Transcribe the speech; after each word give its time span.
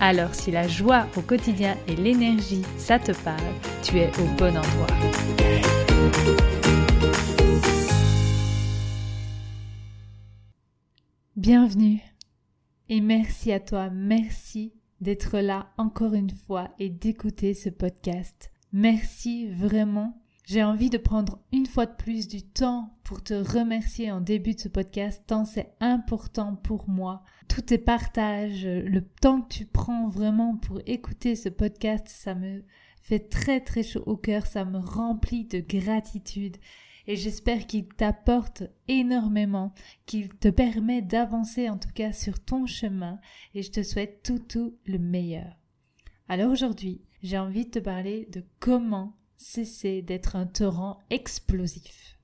Alors 0.00 0.34
si 0.34 0.50
la 0.50 0.68
joie 0.68 1.06
au 1.16 1.22
quotidien 1.22 1.76
et 1.88 1.96
l'énergie, 1.96 2.62
ça 2.76 2.98
te 2.98 3.12
parle, 3.22 3.40
tu 3.82 3.98
es 3.98 4.08
au 4.18 4.26
bon 4.36 4.56
endroit. 4.56 4.86
Bienvenue 11.36 12.00
et 12.88 13.00
merci 13.00 13.52
à 13.52 13.60
toi, 13.60 13.90
merci 13.90 14.72
d'être 15.00 15.38
là 15.38 15.72
encore 15.78 16.14
une 16.14 16.30
fois 16.30 16.70
et 16.78 16.90
d'écouter 16.90 17.54
ce 17.54 17.68
podcast. 17.68 18.50
Merci 18.72 19.48
vraiment. 19.48 20.23
J'ai 20.46 20.62
envie 20.62 20.90
de 20.90 20.98
prendre 20.98 21.38
une 21.52 21.64
fois 21.64 21.86
de 21.86 21.94
plus 21.94 22.28
du 22.28 22.42
temps 22.42 22.94
pour 23.02 23.22
te 23.22 23.32
remercier 23.32 24.10
en 24.10 24.20
début 24.20 24.54
de 24.54 24.60
ce 24.60 24.68
podcast, 24.68 25.22
tant 25.26 25.46
c'est 25.46 25.72
important 25.80 26.54
pour 26.56 26.86
moi. 26.86 27.22
Tous 27.48 27.62
tes 27.62 27.78
partages, 27.78 28.66
le 28.66 29.00
temps 29.00 29.40
que 29.40 29.54
tu 29.54 29.64
prends 29.64 30.06
vraiment 30.06 30.56
pour 30.56 30.82
écouter 30.84 31.34
ce 31.34 31.48
podcast, 31.48 32.08
ça 32.08 32.34
me 32.34 32.62
fait 33.00 33.30
très 33.30 33.60
très 33.60 33.82
chaud 33.82 34.02
au 34.04 34.18
cœur, 34.18 34.44
ça 34.44 34.66
me 34.66 34.78
remplit 34.78 35.46
de 35.46 35.60
gratitude 35.60 36.58
et 37.06 37.16
j'espère 37.16 37.66
qu'il 37.66 37.88
t'apporte 37.88 38.64
énormément, 38.86 39.72
qu'il 40.04 40.28
te 40.28 40.48
permet 40.48 41.00
d'avancer 41.00 41.70
en 41.70 41.78
tout 41.78 41.92
cas 41.94 42.12
sur 42.12 42.38
ton 42.38 42.66
chemin 42.66 43.18
et 43.54 43.62
je 43.62 43.70
te 43.70 43.82
souhaite 43.82 44.22
tout 44.22 44.38
tout 44.38 44.76
le 44.84 44.98
meilleur. 44.98 45.56
Alors 46.28 46.52
aujourd'hui, 46.52 47.00
j'ai 47.22 47.38
envie 47.38 47.64
de 47.64 47.70
te 47.70 47.78
parler 47.78 48.28
de 48.30 48.44
comment 48.60 49.16
cesser 49.44 50.00
d'être 50.00 50.36
un 50.36 50.46
torrent 50.46 50.98
explosif. 51.10 52.18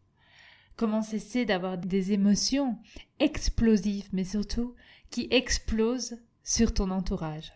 Comment 0.77 1.03
cesser 1.03 1.45
d'avoir 1.45 1.77
des 1.77 2.13
émotions 2.13 2.79
explosives, 3.19 4.09
mais 4.13 4.25
surtout 4.25 4.75
qui 5.11 5.29
explosent 5.31 6.19
sur 6.43 6.73
ton 6.73 6.91
entourage. 6.91 7.53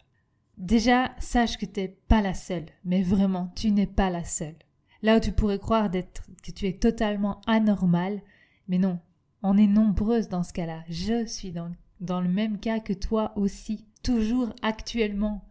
Déjà, 0.59 1.15
sache 1.19 1.57
que 1.57 1.65
tu 1.65 1.81
n'es 1.81 1.89
pas 1.89 2.21
la 2.21 2.35
seule, 2.35 2.67
mais 2.85 3.03
vraiment, 3.03 3.53
tu 3.57 3.71
n'es 3.71 3.87
pas 3.87 4.11
la 4.11 4.25
seule. 4.25 4.59
Là 5.03 5.17
où 5.17 5.21
tu 5.21 5.33
pourrais 5.33 5.59
croire 5.59 5.89
d'être, 5.89 6.23
que 6.43 6.51
tu 6.51 6.67
es 6.67 6.75
totalement 6.75 7.41
anormal, 7.47 8.21
mais 8.69 8.79
non, 8.79 9.01
on 9.43 9.57
est 9.57 9.67
nombreuses 9.67 10.29
dans 10.29 10.43
ce 10.43 10.53
cas-là. 10.53 10.85
Je 10.91 11.25
suis 11.25 11.53
dans, 11.53 11.73
dans 12.01 12.21
le 12.21 12.29
même 12.29 12.61
cas 12.61 12.81
que 12.81 12.93
toi 12.93 13.33
aussi, 13.37 13.87
toujours 14.03 14.53
actuellement. 14.63 15.43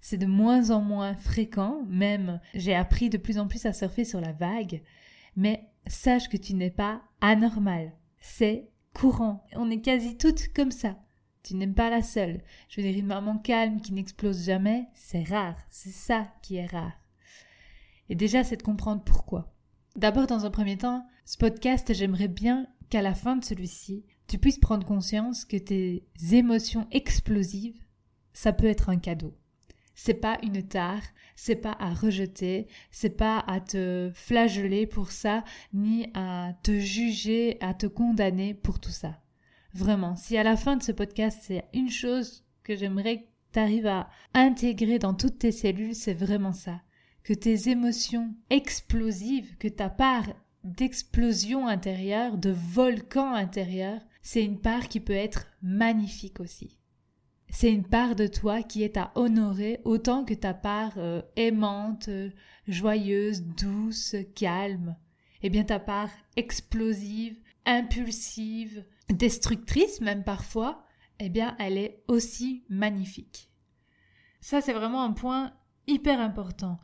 C'est 0.00 0.18
de 0.18 0.26
moins 0.26 0.70
en 0.70 0.80
moins 0.80 1.14
fréquent, 1.14 1.84
même 1.88 2.40
j'ai 2.54 2.74
appris 2.74 3.10
de 3.10 3.18
plus 3.18 3.38
en 3.38 3.46
plus 3.46 3.66
à 3.66 3.72
surfer 3.72 4.04
sur 4.04 4.20
la 4.20 4.32
vague, 4.32 4.82
mais 5.36 5.68
sache 5.86 6.28
que 6.28 6.36
tu 6.36 6.54
n'es 6.54 6.70
pas 6.70 7.02
anormal. 7.20 7.92
C'est 8.20 8.70
courant. 8.94 9.44
On 9.54 9.70
est 9.70 9.80
quasi 9.80 10.16
toutes 10.16 10.52
comme 10.54 10.70
ça. 10.70 10.98
Tu 11.42 11.54
n'es 11.54 11.66
pas 11.66 11.90
la 11.90 12.02
seule. 12.02 12.42
Je 12.68 12.80
veux 12.80 12.86
dire, 12.86 12.98
une 12.98 13.06
maman 13.06 13.38
calme 13.38 13.80
qui 13.80 13.92
n'explose 13.92 14.44
jamais, 14.44 14.88
c'est 14.94 15.22
rare. 15.22 15.56
C'est 15.70 15.92
ça 15.92 16.28
qui 16.42 16.56
est 16.56 16.66
rare. 16.66 16.92
Et 18.08 18.14
déjà, 18.14 18.44
c'est 18.44 18.56
de 18.56 18.62
comprendre 18.62 19.02
pourquoi. 19.02 19.54
D'abord, 19.96 20.26
dans 20.26 20.44
un 20.44 20.50
premier 20.50 20.76
temps, 20.76 21.06
ce 21.24 21.38
podcast, 21.38 21.94
j'aimerais 21.94 22.28
bien 22.28 22.66
qu'à 22.90 23.02
la 23.02 23.14
fin 23.14 23.36
de 23.36 23.44
celui-ci, 23.44 24.04
tu 24.26 24.38
puisses 24.38 24.58
prendre 24.58 24.86
conscience 24.86 25.44
que 25.44 25.56
tes 25.56 26.04
émotions 26.32 26.86
explosives, 26.90 27.80
ça 28.32 28.52
peut 28.52 28.66
être 28.66 28.90
un 28.90 28.98
cadeau. 28.98 29.36
C'est 30.02 30.14
pas 30.14 30.38
une 30.42 30.62
tare, 30.62 31.02
c'est 31.36 31.56
pas 31.56 31.76
à 31.78 31.92
rejeter, 31.92 32.68
c'est 32.90 33.18
pas 33.18 33.38
à 33.40 33.60
te 33.60 34.10
flageller 34.14 34.86
pour 34.86 35.10
ça, 35.10 35.44
ni 35.74 36.08
à 36.14 36.54
te 36.62 36.72
juger, 36.72 37.58
à 37.60 37.74
te 37.74 37.86
condamner 37.86 38.54
pour 38.54 38.80
tout 38.80 38.88
ça. 38.88 39.20
Vraiment, 39.74 40.16
si 40.16 40.38
à 40.38 40.42
la 40.42 40.56
fin 40.56 40.78
de 40.78 40.82
ce 40.82 40.90
podcast, 40.90 41.40
c'est 41.42 41.66
une 41.74 41.90
chose 41.90 42.46
que 42.62 42.74
j'aimerais 42.74 43.18
que 43.18 43.26
tu 43.52 43.58
arrives 43.58 43.88
à 43.88 44.08
intégrer 44.32 44.98
dans 44.98 45.12
toutes 45.12 45.40
tes 45.40 45.52
cellules, 45.52 45.94
c'est 45.94 46.14
vraiment 46.14 46.54
ça 46.54 46.80
que 47.22 47.34
tes 47.34 47.68
émotions 47.68 48.34
explosives, 48.48 49.54
que 49.58 49.68
ta 49.68 49.90
part 49.90 50.28
d'explosion 50.64 51.68
intérieure, 51.68 52.38
de 52.38 52.52
volcan 52.52 53.34
intérieur, 53.34 54.00
c'est 54.22 54.42
une 54.42 54.60
part 54.60 54.88
qui 54.88 55.00
peut 55.00 55.12
être 55.12 55.46
magnifique 55.60 56.40
aussi. 56.40 56.79
C'est 57.52 57.72
une 57.72 57.86
part 57.86 58.14
de 58.14 58.26
toi 58.26 58.62
qui 58.62 58.82
est 58.82 58.96
à 58.96 59.10
honorer 59.16 59.80
autant 59.84 60.24
que 60.24 60.34
ta 60.34 60.54
part 60.54 60.92
euh, 60.98 61.22
aimante, 61.36 62.08
joyeuse, 62.68 63.42
douce, 63.42 64.14
calme. 64.34 64.96
Eh 65.42 65.50
bien 65.50 65.64
ta 65.64 65.80
part 65.80 66.10
explosive, 66.36 67.36
impulsive, 67.66 68.84
destructrice 69.08 70.00
même 70.00 70.22
parfois, 70.22 70.84
eh 71.18 71.28
bien 71.28 71.56
elle 71.58 71.76
est 71.76 72.02
aussi 72.08 72.64
magnifique. 72.68 73.50
Ça 74.40 74.60
c'est 74.60 74.72
vraiment 74.72 75.02
un 75.02 75.12
point 75.12 75.52
hyper 75.86 76.20
important. 76.20 76.78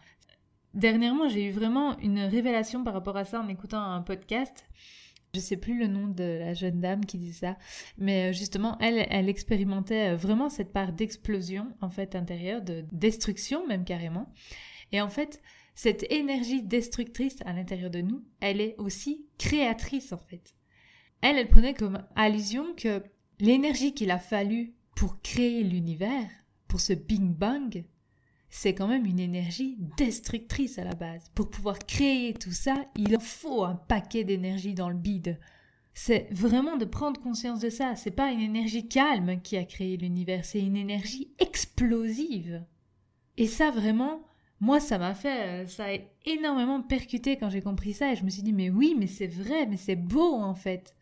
Dernièrement, 0.75 1.29
j'ai 1.29 1.47
eu 1.47 1.53
vraiment 1.53 1.97
une 2.01 2.21
révélation 2.21 2.85
par 2.85 2.93
rapport 2.93 3.17
à 3.17 3.25
ça 3.25 3.41
en 3.41 3.49
écoutant 3.49 3.81
un 3.81 4.03
podcast. 4.03 4.67
Je 5.37 5.41
sais 5.43 5.59
plus 5.59 5.79
le 5.79 5.87
nom 5.87 6.09
de 6.09 6.25
la 6.25 6.55
jeune 6.55 6.81
dame 6.81 7.05
qui 7.05 7.19
dit 7.19 7.35
ça, 7.35 7.59
mais 7.99 8.31
euh, 8.31 8.33
justement, 8.33 8.79
elle, 8.81 9.07
elle 9.11 9.29
expérimentait 9.29 10.15
euh, 10.15 10.17
vraiment 10.17 10.49
cette 10.49 10.73
part 10.73 10.95
d'explosion, 10.95 11.69
en 11.83 11.91
fait, 11.91 12.17
intérieure, 12.17 12.63
de 12.63 12.87
destruction 12.91 13.67
même 13.67 13.85
carrément. 13.85 14.33
Et 14.93 15.03
en 15.03 15.11
fait, 15.11 15.43
cette 15.75 16.11
énergie 16.11 16.63
destructrice 16.63 17.37
à 17.45 17.53
l'intérieur 17.53 17.91
de 17.91 18.01
nous, 18.01 18.25
elle 18.41 18.63
est 18.63 18.77
aussi 18.79 19.27
créatrice, 19.37 20.15
en 20.15 20.17
fait. 20.17 20.55
Elle, 21.21 21.37
elle 21.37 21.51
prenait 21.51 21.75
comme 21.75 22.03
allusion 22.15 22.75
que 22.75 23.03
l'énergie 23.39 23.93
qu'il 23.93 24.11
a 24.13 24.19
fallu 24.19 24.73
pour 24.95 25.21
créer 25.21 25.63
l'univers, 25.65 26.31
pour 26.67 26.81
ce 26.81 26.95
Big 26.95 27.21
Bang, 27.21 27.85
c'est 28.57 28.75
quand 28.75 28.89
même 28.89 29.05
une 29.05 29.21
énergie 29.21 29.77
destructrice 29.99 30.79
à 30.79 30.85
la 30.85 30.95
base. 30.95 31.31
Pour 31.35 31.51
pouvoir 31.51 31.79
créer 31.79 32.33
tout 32.33 32.53
ça, 32.53 32.87
il 32.97 33.21
faut 33.21 33.65
un 33.65 33.75
paquet 33.75 34.25
d'énergie 34.25 34.73
dans 34.73 34.89
le 34.89 34.97
bide. 34.97 35.39
C'est 35.93 36.27
vraiment 36.31 36.79
de 36.79 36.87
prendre 36.87 37.21
conscience 37.21 37.61
de 37.61 37.69
ça. 37.69 37.97
C'est 37.97 38.11
pas 38.11 38.33
une 38.33 38.41
énergie 38.41 38.89
calme 38.89 39.43
qui 39.43 39.59
a 39.59 39.65
créé 39.67 39.99
l'univers, 39.99 40.47
c'est 40.47 40.61
une 40.61 40.79
énergie 40.79 41.29
explosive. 41.39 42.65
Et 43.37 43.47
ça 43.47 43.71
vraiment, 43.71 44.23
moi 44.61 44.81
ça 44.81 44.97
m'a 44.97 45.15
fait, 45.15 45.43
euh, 45.43 45.67
ça 45.67 45.89
a 45.93 45.99
énormément 46.25 46.81
percuté 46.81 47.37
quand 47.37 47.51
j'ai 47.51 47.61
compris 47.61 47.93
ça 47.93 48.11
et 48.11 48.17
je 48.17 48.25
me 48.25 48.31
suis 48.31 48.43
dit 48.43 48.55
mais 48.55 48.71
oui, 48.71 48.97
mais 48.99 49.07
c'est 49.07 49.27
vrai, 49.27 49.67
mais 49.67 49.77
c'est 49.77 49.97
beau 49.97 50.33
en 50.33 50.55
fait 50.55 50.96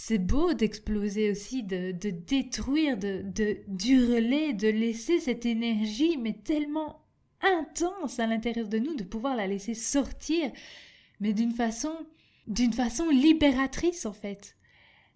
c'est 0.00 0.18
beau 0.18 0.54
d'exploser 0.54 1.28
aussi, 1.28 1.64
de, 1.64 1.90
détruire, 1.90 2.96
de, 2.96 3.24
de 3.34 3.58
d'hurler, 3.66 4.52
de 4.52 4.68
laisser 4.68 5.18
cette 5.18 5.44
énergie, 5.44 6.16
mais 6.16 6.34
tellement 6.34 7.04
intense 7.42 8.20
à 8.20 8.28
l'intérieur 8.28 8.68
de 8.68 8.78
nous, 8.78 8.94
de 8.94 9.02
pouvoir 9.02 9.34
la 9.34 9.48
laisser 9.48 9.74
sortir, 9.74 10.52
mais 11.18 11.32
d'une 11.32 11.50
façon, 11.50 11.92
d'une 12.46 12.72
façon 12.72 13.10
libératrice 13.10 14.06
en 14.06 14.12
fait, 14.12 14.56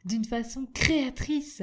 d'une 0.04 0.24
façon 0.24 0.66
créatrice. 0.74 1.62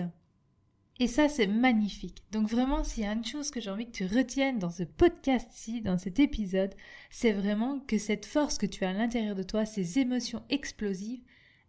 Et 1.00 1.08
ça, 1.08 1.28
c'est 1.28 1.48
magnifique. 1.48 2.24
Donc 2.32 2.48
vraiment, 2.48 2.86
s'il 2.86 3.04
y 3.04 3.06
a 3.06 3.12
une 3.12 3.26
chose 3.26 3.52
que 3.52 3.60
j'ai 3.60 3.70
envie 3.70 3.86
que 3.88 3.98
tu 3.98 4.06
retiennes 4.06 4.60
dans 4.60 4.72
ce 4.72 4.84
podcast-ci, 4.84 5.82
dans 5.82 5.98
cet 5.98 6.20
épisode, 6.20 6.74
c'est 7.10 7.34
vraiment 7.34 7.82
que 7.82 7.98
cette 7.98 8.26
force 8.26 8.58
que 8.58 8.66
tu 8.66 8.86
as 8.86 8.92
à 8.92 8.94
l'intérieur 8.94 9.36
de 9.36 9.44
toi, 9.44 9.66
ces 9.66 10.00
émotions 10.00 10.42
explosives, 10.50 11.22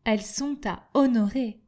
elles 0.05 0.23
sont 0.23 0.59
à 0.67 0.89
honorer, 0.95 1.61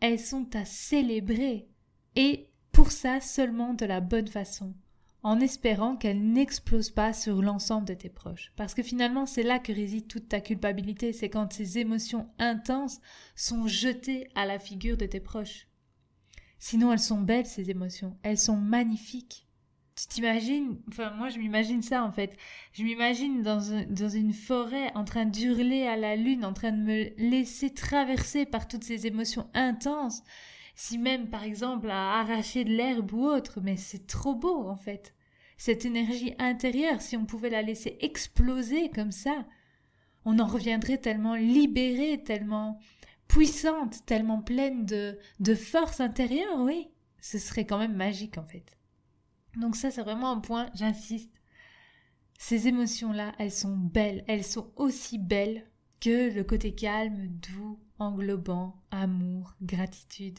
elles 0.00 0.20
sont 0.20 0.54
à 0.54 0.64
célébrer, 0.64 1.68
et 2.16 2.48
pour 2.72 2.92
ça 2.92 3.20
seulement 3.20 3.74
de 3.74 3.84
la 3.86 4.00
bonne 4.00 4.28
façon, 4.28 4.74
en 5.22 5.40
espérant 5.40 5.96
qu'elles 5.96 6.32
n'explosent 6.32 6.90
pas 6.90 7.12
sur 7.12 7.42
l'ensemble 7.42 7.86
de 7.86 7.94
tes 7.94 8.08
proches. 8.08 8.52
Parce 8.56 8.74
que 8.74 8.82
finalement, 8.82 9.26
c'est 9.26 9.42
là 9.42 9.58
que 9.58 9.72
réside 9.72 10.08
toute 10.08 10.28
ta 10.28 10.40
culpabilité, 10.40 11.12
c'est 11.12 11.28
quand 11.28 11.52
ces 11.52 11.78
émotions 11.78 12.30
intenses 12.38 13.00
sont 13.34 13.66
jetées 13.66 14.28
à 14.34 14.46
la 14.46 14.58
figure 14.58 14.96
de 14.96 15.06
tes 15.06 15.20
proches. 15.20 15.66
Sinon, 16.58 16.92
elles 16.92 16.98
sont 16.98 17.20
belles, 17.20 17.46
ces 17.46 17.70
émotions, 17.70 18.16
elles 18.22 18.38
sont 18.38 18.56
magnifiques. 18.56 19.46
Tu 19.96 20.06
t'imagines, 20.06 20.78
enfin 20.88 21.10
moi 21.10 21.28
je 21.28 21.38
m'imagine 21.38 21.82
ça 21.82 22.04
en 22.04 22.12
fait, 22.12 22.36
je 22.72 22.84
m'imagine 22.84 23.42
dans, 23.42 23.60
une 23.60 24.32
forêt 24.32 24.90
en 24.94 25.04
train 25.04 25.26
d'hurler 25.26 25.86
à 25.86 25.96
la 25.96 26.16
lune, 26.16 26.44
en 26.44 26.52
train 26.54 26.72
de 26.72 26.82
me 26.82 27.10
laisser 27.18 27.74
traverser 27.74 28.46
par 28.46 28.66
toutes 28.66 28.84
ces 28.84 29.06
émotions 29.06 29.50
intenses, 29.52 30.22
si 30.74 30.96
même 30.96 31.28
par 31.28 31.44
exemple 31.44 31.90
à 31.90 32.20
arracher 32.20 32.64
de 32.64 32.70
l'herbe 32.70 33.12
ou 33.12 33.26
autre, 33.26 33.60
mais 33.60 33.76
c'est 33.76 34.06
trop 34.06 34.34
beau 34.34 34.68
en 34.68 34.76
fait. 34.76 35.14
cette 35.58 35.84
énergie 35.84 36.34
intérieure, 36.38 37.02
si 37.02 37.16
on 37.16 37.26
pouvait 37.26 37.50
la 37.50 37.62
laisser 37.62 37.98
exploser 38.00 38.88
comme 38.90 39.12
ça, 39.12 39.44
on 40.24 40.38
en 40.38 40.46
reviendrait 40.46 40.98
tellement 40.98 41.34
libérée, 41.34 42.22
tellement 42.22 42.78
puissante, 43.28 44.04
tellement 44.06 44.42
pleine 44.42 44.84
de, 44.86 45.18
de 45.40 45.54
force 45.54 46.00
intérieure, 46.00 46.58
oui. 46.60 46.88
Ce 47.20 47.38
serait 47.38 47.66
quand 47.66 47.78
même 47.78 47.94
magique 47.94 48.38
en 48.38 48.44
fait. 48.44 48.76
Donc 49.56 49.76
ça, 49.76 49.90
c'est 49.90 50.02
vraiment 50.02 50.32
un 50.32 50.40
point, 50.40 50.70
j'insiste. 50.74 51.32
Ces 52.38 52.68
émotions-là, 52.68 53.34
elles 53.38 53.52
sont 53.52 53.76
belles, 53.76 54.24
elles 54.26 54.44
sont 54.44 54.72
aussi 54.76 55.18
belles 55.18 55.70
que 56.00 56.32
le 56.32 56.42
côté 56.44 56.74
calme, 56.74 57.28
doux, 57.28 57.78
englobant, 57.98 58.82
amour, 58.90 59.54
gratitude. 59.60 60.38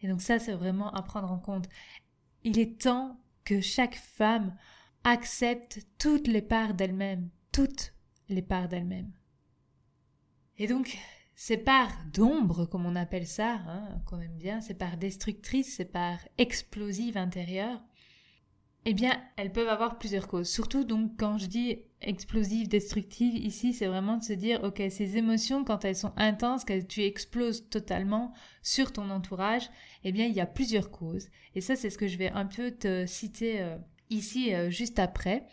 Et 0.00 0.08
donc 0.08 0.22
ça, 0.22 0.38
c'est 0.38 0.54
vraiment 0.54 0.90
à 0.94 1.02
prendre 1.02 1.30
en 1.30 1.38
compte. 1.38 1.68
Il 2.44 2.58
est 2.58 2.80
temps 2.80 3.20
que 3.44 3.60
chaque 3.60 3.96
femme 3.96 4.56
accepte 5.04 5.86
toutes 5.98 6.28
les 6.28 6.42
parts 6.42 6.74
d'elle-même, 6.74 7.28
toutes 7.52 7.94
les 8.28 8.42
parts 8.42 8.68
d'elle-même. 8.68 9.12
Et 10.56 10.66
donc, 10.66 10.98
ces 11.34 11.56
parts 11.56 11.96
d'ombre, 12.12 12.66
comme 12.66 12.86
on 12.86 12.96
appelle 12.96 13.26
ça, 13.26 13.60
hein, 13.66 14.02
qu'on 14.06 14.20
aime 14.20 14.36
bien, 14.36 14.60
ces 14.60 14.74
parts 14.74 14.96
destructrices, 14.96 15.76
ces 15.76 15.84
parts 15.84 16.26
explosives 16.36 17.16
intérieures, 17.16 17.82
eh 18.84 18.94
bien, 18.94 19.20
elles 19.36 19.52
peuvent 19.52 19.68
avoir 19.68 19.98
plusieurs 19.98 20.28
causes. 20.28 20.48
Surtout, 20.48 20.84
donc, 20.84 21.12
quand 21.18 21.38
je 21.38 21.46
dis 21.46 21.78
explosive, 22.00 22.68
destructive, 22.68 23.34
ici, 23.34 23.72
c'est 23.72 23.86
vraiment 23.86 24.16
de 24.16 24.22
se 24.22 24.32
dire, 24.32 24.62
ok, 24.62 24.82
ces 24.88 25.16
émotions, 25.16 25.64
quand 25.64 25.84
elles 25.84 25.96
sont 25.96 26.12
intenses, 26.16 26.64
que 26.64 26.80
tu 26.80 27.02
exploses 27.02 27.68
totalement 27.68 28.32
sur 28.62 28.92
ton 28.92 29.10
entourage, 29.10 29.68
eh 30.04 30.12
bien, 30.12 30.26
il 30.26 30.32
y 30.32 30.40
a 30.40 30.46
plusieurs 30.46 30.90
causes. 30.90 31.28
Et 31.54 31.60
ça, 31.60 31.76
c'est 31.76 31.90
ce 31.90 31.98
que 31.98 32.06
je 32.06 32.18
vais 32.18 32.30
un 32.30 32.46
peu 32.46 32.70
te 32.70 33.04
citer 33.04 33.60
euh, 33.60 33.76
ici, 34.10 34.54
euh, 34.54 34.70
juste 34.70 34.98
après. 34.98 35.46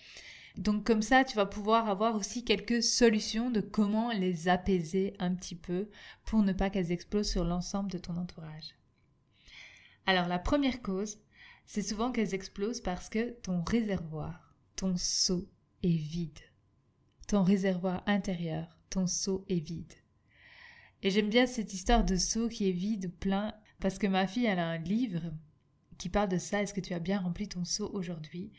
Donc, 0.58 0.86
comme 0.86 1.02
ça, 1.02 1.26
tu 1.26 1.36
vas 1.36 1.46
pouvoir 1.46 1.90
avoir 1.90 2.16
aussi 2.16 2.46
quelques 2.46 2.82
solutions 2.82 3.50
de 3.50 3.60
comment 3.60 4.12
les 4.12 4.48
apaiser 4.48 5.14
un 5.20 5.36
petit 5.36 5.56
peu 5.56 5.90
pour 6.24 6.44
ne 6.44 6.54
pas 6.54 6.70
qu'elles 6.70 6.92
explosent 6.92 7.32
sur 7.32 7.44
l'ensemble 7.44 7.92
de 7.92 7.98
ton 7.98 8.16
entourage. 8.16 8.76
Alors, 10.06 10.28
la 10.28 10.40
première 10.40 10.82
cause, 10.82 11.18
c'est 11.66 11.82
souvent 11.82 12.12
qu'elles 12.12 12.34
explosent 12.34 12.82
parce 12.82 13.10
que 13.10 13.32
ton 13.42 13.64
réservoir, 13.64 14.56
ton 14.76 14.96
seau 14.98 15.50
est 15.84 15.98
vide. 15.98 16.40
Ton 17.28 17.44
réservoir 17.44 18.04
intérieur, 18.06 18.78
ton 18.90 19.08
seau 19.08 19.46
est 19.50 19.66
vide. 19.66 19.94
Et 21.02 21.10
j'aime 21.10 21.30
bien 21.30 21.46
cette 21.46 21.74
histoire 21.74 22.04
de 22.04 22.16
seau 22.16 22.50
qui 22.50 22.70
est 22.70 22.74
vide, 22.74 23.12
plein, 23.20 23.54
parce 23.80 23.98
que 23.98 24.08
ma 24.08 24.28
fille, 24.28 24.46
elle 24.46 24.60
a 24.60 24.68
un 24.68 24.78
livre 24.78 25.22
qui 25.98 26.10
parle 26.10 26.30
de 26.30 26.38
ça. 26.38 26.62
Est-ce 26.62 26.74
que 26.74 26.82
tu 26.82 26.94
as 26.94 27.00
bien 27.00 27.20
rempli 27.20 27.48
ton 27.48 27.66
seau 27.66 27.90
aujourd'hui? 27.94 28.52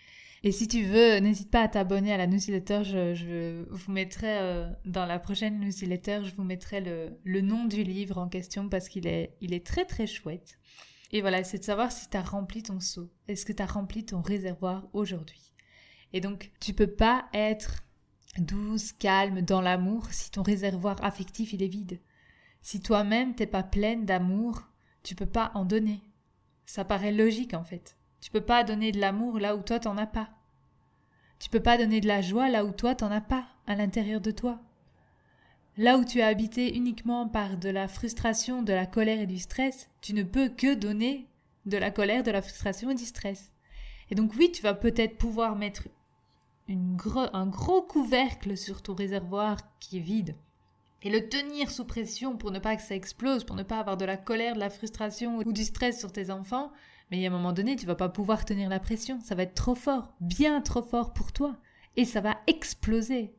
Et 0.43 0.53
si 0.53 0.69
tu 0.69 0.83
veux, 0.83 1.19
n'hésite 1.19 1.51
pas 1.51 1.63
à 1.63 1.69
t'abonner 1.69 2.13
à 2.13 2.17
la 2.17 2.27
newsletter. 2.27 2.85
Je, 2.85 3.65
vous 3.69 3.93
mettrai 3.93 4.39
euh, 4.39 4.71
dans 4.85 5.07
la 5.07 5.19
prochaine 5.19 5.59
newsletter, 5.59 6.21
je 6.25 6.35
vous 6.37 6.45
mettrai 6.45 6.81
le, 6.81 7.41
nom 7.41 7.65
du 7.65 7.83
livre 7.83 8.19
en 8.19 8.29
question 8.29 8.69
parce 8.69 8.89
qu'il 8.89 9.07
est, 9.07 9.37
il 9.41 9.55
est 9.55 9.67
très 9.67 9.85
très 9.85 10.07
chouette. 10.07 10.59
Et 11.13 11.21
voilà, 11.21 11.45
c'est 11.45 11.59
de 11.59 11.65
savoir 11.65 11.93
si 11.93 12.09
tu 12.09 12.17
as 12.17 12.23
rempli 12.23 12.63
ton 12.63 12.81
seau. 12.81 13.11
Est-ce 13.29 13.47
que 13.47 13.53
tu 13.53 13.63
as 13.63 13.67
rempli 13.67 14.05
ton 14.05 14.21
réservoir 14.21 14.89
aujourd'hui? 14.93 15.53
Et 16.13 16.21
donc, 16.21 16.51
tu 16.61 16.73
peux 16.73 16.87
pas 16.87 17.27
être 17.33 17.85
douce, 18.39 18.93
calme, 18.93 19.43
dans 19.43 19.61
l'amour 19.61 20.07
si 20.11 20.31
ton 20.31 20.43
réservoir 20.43 21.03
affectif 21.05 21.53
il 21.53 21.63
est 21.63 21.69
vide. 21.69 22.01
Si 22.63 22.81
toi-même 22.81 23.35
t'es 23.35 23.47
pas 23.47 23.63
pleine 23.63 24.05
d'amour, 24.05 24.63
tu 25.03 25.15
peux 25.15 25.27
pas 25.27 25.53
en 25.55 25.65
donner. 25.65 26.01
Ça 26.65 26.85
paraît 26.85 27.13
logique 27.13 27.55
en 27.55 27.65
fait. 27.65 27.97
Tu 28.21 28.31
peux 28.31 28.41
pas 28.41 28.65
donner 28.65 28.93
de 28.93 29.01
l'amour 29.01 29.39
là 29.39 29.57
où 29.57 29.63
toi 29.63 29.79
t'en 29.79 29.97
as 29.97 30.07
pas. 30.07 30.31
Tu 31.39 31.49
peux 31.49 31.61
pas 31.61 31.79
donner 31.79 32.01
de 32.01 32.09
la 32.09 32.23
joie 32.23 32.49
là 32.49 32.65
où 32.65 32.73
toi 32.73 32.95
t'en 32.95 33.11
as 33.11 33.21
pas 33.21 33.47
à 33.67 33.75
l'intérieur 33.75 34.21
de 34.21 34.31
toi. 34.31 34.61
Là 35.77 35.99
où 35.99 36.05
tu 36.05 36.21
as 36.21 36.29
habité 36.29 36.75
uniquement 36.75 37.29
par 37.29 37.59
de 37.59 37.69
la 37.69 37.89
frustration, 37.89 38.63
de 38.63 38.73
la 38.73 38.87
colère 38.87 39.21
et 39.21 39.27
du 39.27 39.39
stress, 39.39 39.91
tu 40.01 40.15
ne 40.15 40.23
peux 40.23 40.49
que 40.49 40.75
donner 40.75 41.29
de 41.67 41.77
la 41.77 41.91
colère, 41.91 42.23
de 42.23 42.31
la 42.31 42.43
frustration 42.43 42.91
et 42.91 42.95
du 42.95 43.05
stress. 43.05 43.53
Et 44.11 44.15
donc 44.15 44.33
oui, 44.39 44.51
tu 44.53 44.63
vas 44.63 44.75
peut-être 44.75 45.19
pouvoir 45.19 45.57
mettre 45.57 45.89
un 46.69 47.47
gros 47.47 47.83
couvercle 47.83 48.57
sur 48.57 48.83
ton 48.83 48.95
réservoir 48.95 49.59
qui 49.79 49.99
est 49.99 50.01
vide 50.01 50.37
et 51.03 51.11
le 51.11 51.29
tenir 51.29 51.71
sous 51.71 51.85
pression 51.85 52.37
pour 52.37 52.51
ne 52.51 52.59
pas 52.59 52.75
que 52.75 52.83
ça 52.83 52.97
explose, 52.97 53.45
pour 53.45 53.55
ne 53.55 53.63
pas 53.63 53.79
avoir 53.79 53.97
de 53.97 54.05
la 54.05 54.17
colère, 54.17 54.55
de 54.55 54.61
la 54.61 54.71
frustration 54.71 55.39
ou 55.39 55.53
du 55.53 55.65
stress 55.65 56.01
sur 56.01 56.11
tes 56.11 56.31
enfants. 56.31 56.73
Mais 57.11 57.25
à 57.25 57.29
un 57.29 57.33
moment 57.33 57.53
donné, 57.53 57.77
tu 57.77 57.87
vas 57.87 57.95
pas 57.95 58.09
pouvoir 58.09 58.45
tenir 58.45 58.69
la 58.69 58.81
pression. 58.81 59.21
Ça 59.21 59.35
va 59.35 59.45
être 59.45 59.55
trop 59.55 59.75
fort, 59.75 60.15
bien 60.21 60.61
trop 60.61 60.83
fort 60.83 61.13
pour 61.13 61.33
toi. 61.33 61.57
Et 61.97 62.05
ça 62.05 62.21
va 62.21 62.39
exploser. 62.47 63.35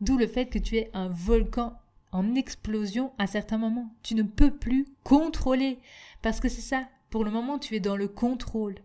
D'où 0.00 0.18
le 0.18 0.26
fait 0.26 0.46
que 0.46 0.58
tu 0.58 0.76
es 0.76 0.90
un 0.92 1.08
volcan 1.08 1.78
en 2.12 2.34
explosion 2.34 3.12
à 3.18 3.26
certains 3.26 3.58
moments. 3.58 3.94
Tu 4.02 4.14
ne 4.14 4.22
peux 4.22 4.50
plus 4.50 4.86
contrôler. 5.04 5.78
Parce 6.22 6.40
que 6.40 6.48
c'est 6.48 6.60
ça. 6.60 6.88
Pour 7.10 7.24
le 7.24 7.30
moment, 7.30 7.58
tu 7.58 7.74
es 7.74 7.80
dans 7.80 7.96
le 7.96 8.08
contrôle. 8.08 8.76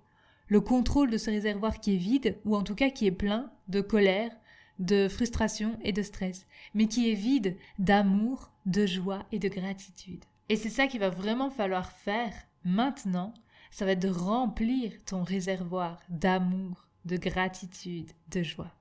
Le 0.48 0.62
contrôle 0.62 1.10
de 1.10 1.18
ce 1.18 1.30
réservoir 1.30 1.80
qui 1.80 1.96
est 1.96 1.98
vide, 1.98 2.38
ou 2.44 2.56
en 2.56 2.64
tout 2.64 2.76
cas 2.76 2.90
qui 2.90 3.08
est 3.08 3.12
plein 3.12 3.52
de 3.70 3.82
colère, 3.82 4.32
de 4.80 5.08
frustration 5.08 5.78
et 5.84 5.94
de 5.94 6.02
stress, 6.02 6.46
mais 6.74 6.88
qui 6.88 7.10
est 7.10 7.16
vide 7.16 7.56
d'amour, 7.80 8.52
de 8.66 8.86
joie 8.86 9.26
et 9.32 9.40
de 9.40 9.48
gratitude. 9.48 10.26
Et 10.50 10.56
c'est 10.56 10.70
ça 10.70 10.88
qu'il 10.88 11.00
va 11.00 11.10
vraiment 11.10 11.50
falloir 11.50 11.92
faire 11.92 12.34
maintenant. 12.66 13.34
Ça 13.70 13.86
va 13.86 13.92
être 13.92 14.02
de 14.02 14.10
remplir 14.10 14.92
ton 15.06 15.24
réservoir 15.24 16.02
d'amour, 16.10 16.88
de 17.06 17.16
gratitude, 17.16 18.12
de 18.30 18.44
joie. 18.44 18.74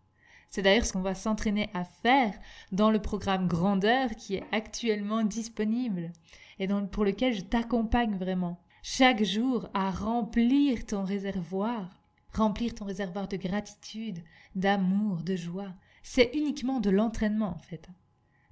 C'est 0.51 0.63
d'ailleurs 0.63 0.85
ce 0.85 0.93
qu'on 0.93 1.01
va 1.01 1.15
s'entraîner 1.15 1.71
à 1.75 1.85
faire 1.85 2.35
dans 2.73 2.91
le 2.91 3.01
programme 3.01 3.47
Grandeur 3.47 4.11
qui 4.17 4.35
est 4.35 4.45
actuellement 4.51 5.23
disponible 5.23 6.13
et 6.59 6.69
pour 6.91 7.05
lequel 7.05 7.33
je 7.33 7.43
t'accompagne 7.43 8.17
vraiment. 8.17 8.61
Chaque 8.83 9.23
jour 9.23 9.69
à 9.75 9.91
remplir 9.91 10.85
ton 10.87 11.05
réservoir, 11.05 11.89
remplir 12.33 12.75
ton 12.75 12.85
réservoir 12.85 13.29
de 13.29 13.37
gratitude, 13.37 14.19
d'amour, 14.57 15.23
de 15.23 15.37
joie. 15.37 15.73
C'est 16.03 16.33
uniquement 16.35 16.81
de 16.81 16.91
l'entraînement 16.91 17.55
en 17.55 17.59
fait. 17.59 17.89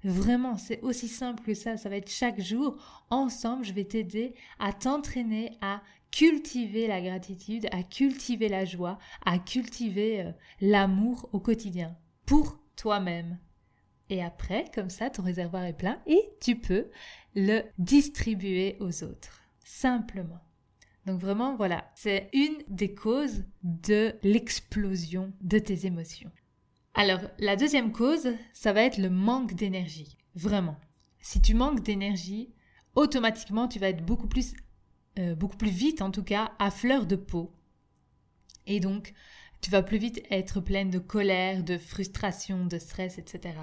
Vraiment, 0.03 0.55
c'est 0.55 0.79
aussi 0.81 1.09
simple 1.09 1.43
que 1.43 1.53
ça. 1.53 1.75
Ça 1.75 1.89
va 1.89 1.97
être 1.97 2.09
chaque 2.09 2.39
jour. 2.39 2.77
Ensemble, 3.09 3.65
je 3.65 3.73
vais 3.73 3.83
t'aider 3.83 4.33
à 4.57 4.71
t'entraîner 4.71 5.57
à 5.61 5.81
cultiver 6.11 6.87
la 6.87 7.01
gratitude, 7.01 7.67
à 7.71 7.83
cultiver 7.83 8.49
la 8.49 8.65
joie, 8.65 8.99
à 9.25 9.39
cultiver 9.39 10.21
euh, 10.21 10.31
l'amour 10.61 11.29
au 11.33 11.39
quotidien 11.39 11.95
pour 12.25 12.59
toi-même. 12.75 13.37
Et 14.09 14.23
après, 14.23 14.65
comme 14.73 14.89
ça, 14.89 15.09
ton 15.09 15.23
réservoir 15.23 15.65
est 15.65 15.77
plein 15.77 16.01
et 16.07 16.21
tu 16.41 16.55
peux 16.55 16.89
le 17.35 17.61
distribuer 17.77 18.77
aux 18.79 19.03
autres. 19.03 19.43
Simplement. 19.63 20.39
Donc 21.05 21.21
vraiment, 21.21 21.55
voilà, 21.55 21.91
c'est 21.95 22.29
une 22.33 22.57
des 22.67 22.93
causes 22.93 23.45
de 23.63 24.15
l'explosion 24.23 25.33
de 25.41 25.59
tes 25.59 25.85
émotions. 25.85 26.31
Alors, 26.95 27.21
la 27.37 27.55
deuxième 27.55 27.91
cause, 27.91 28.29
ça 28.53 28.73
va 28.73 28.81
être 28.81 28.97
le 28.97 29.09
manque 29.09 29.53
d'énergie. 29.53 30.17
Vraiment. 30.35 30.77
Si 31.21 31.41
tu 31.41 31.53
manques 31.53 31.81
d'énergie, 31.81 32.53
automatiquement, 32.95 33.67
tu 33.67 33.79
vas 33.79 33.89
être 33.89 34.05
beaucoup 34.05 34.27
plus 34.27 34.53
euh, 35.17 35.35
beaucoup 35.35 35.57
plus 35.57 35.71
vite 35.71 36.01
en 36.01 36.11
tout 36.11 36.23
cas, 36.23 36.51
à 36.59 36.71
fleur 36.71 37.05
de 37.05 37.15
peau. 37.15 37.51
Et 38.67 38.79
donc, 38.79 39.13
tu 39.61 39.71
vas 39.71 39.81
plus 39.81 39.97
vite 39.97 40.21
être 40.29 40.61
pleine 40.61 40.89
de 40.89 40.99
colère, 40.99 41.63
de 41.63 41.77
frustration, 41.77 42.65
de 42.65 42.77
stress, 42.77 43.17
etc. 43.17 43.55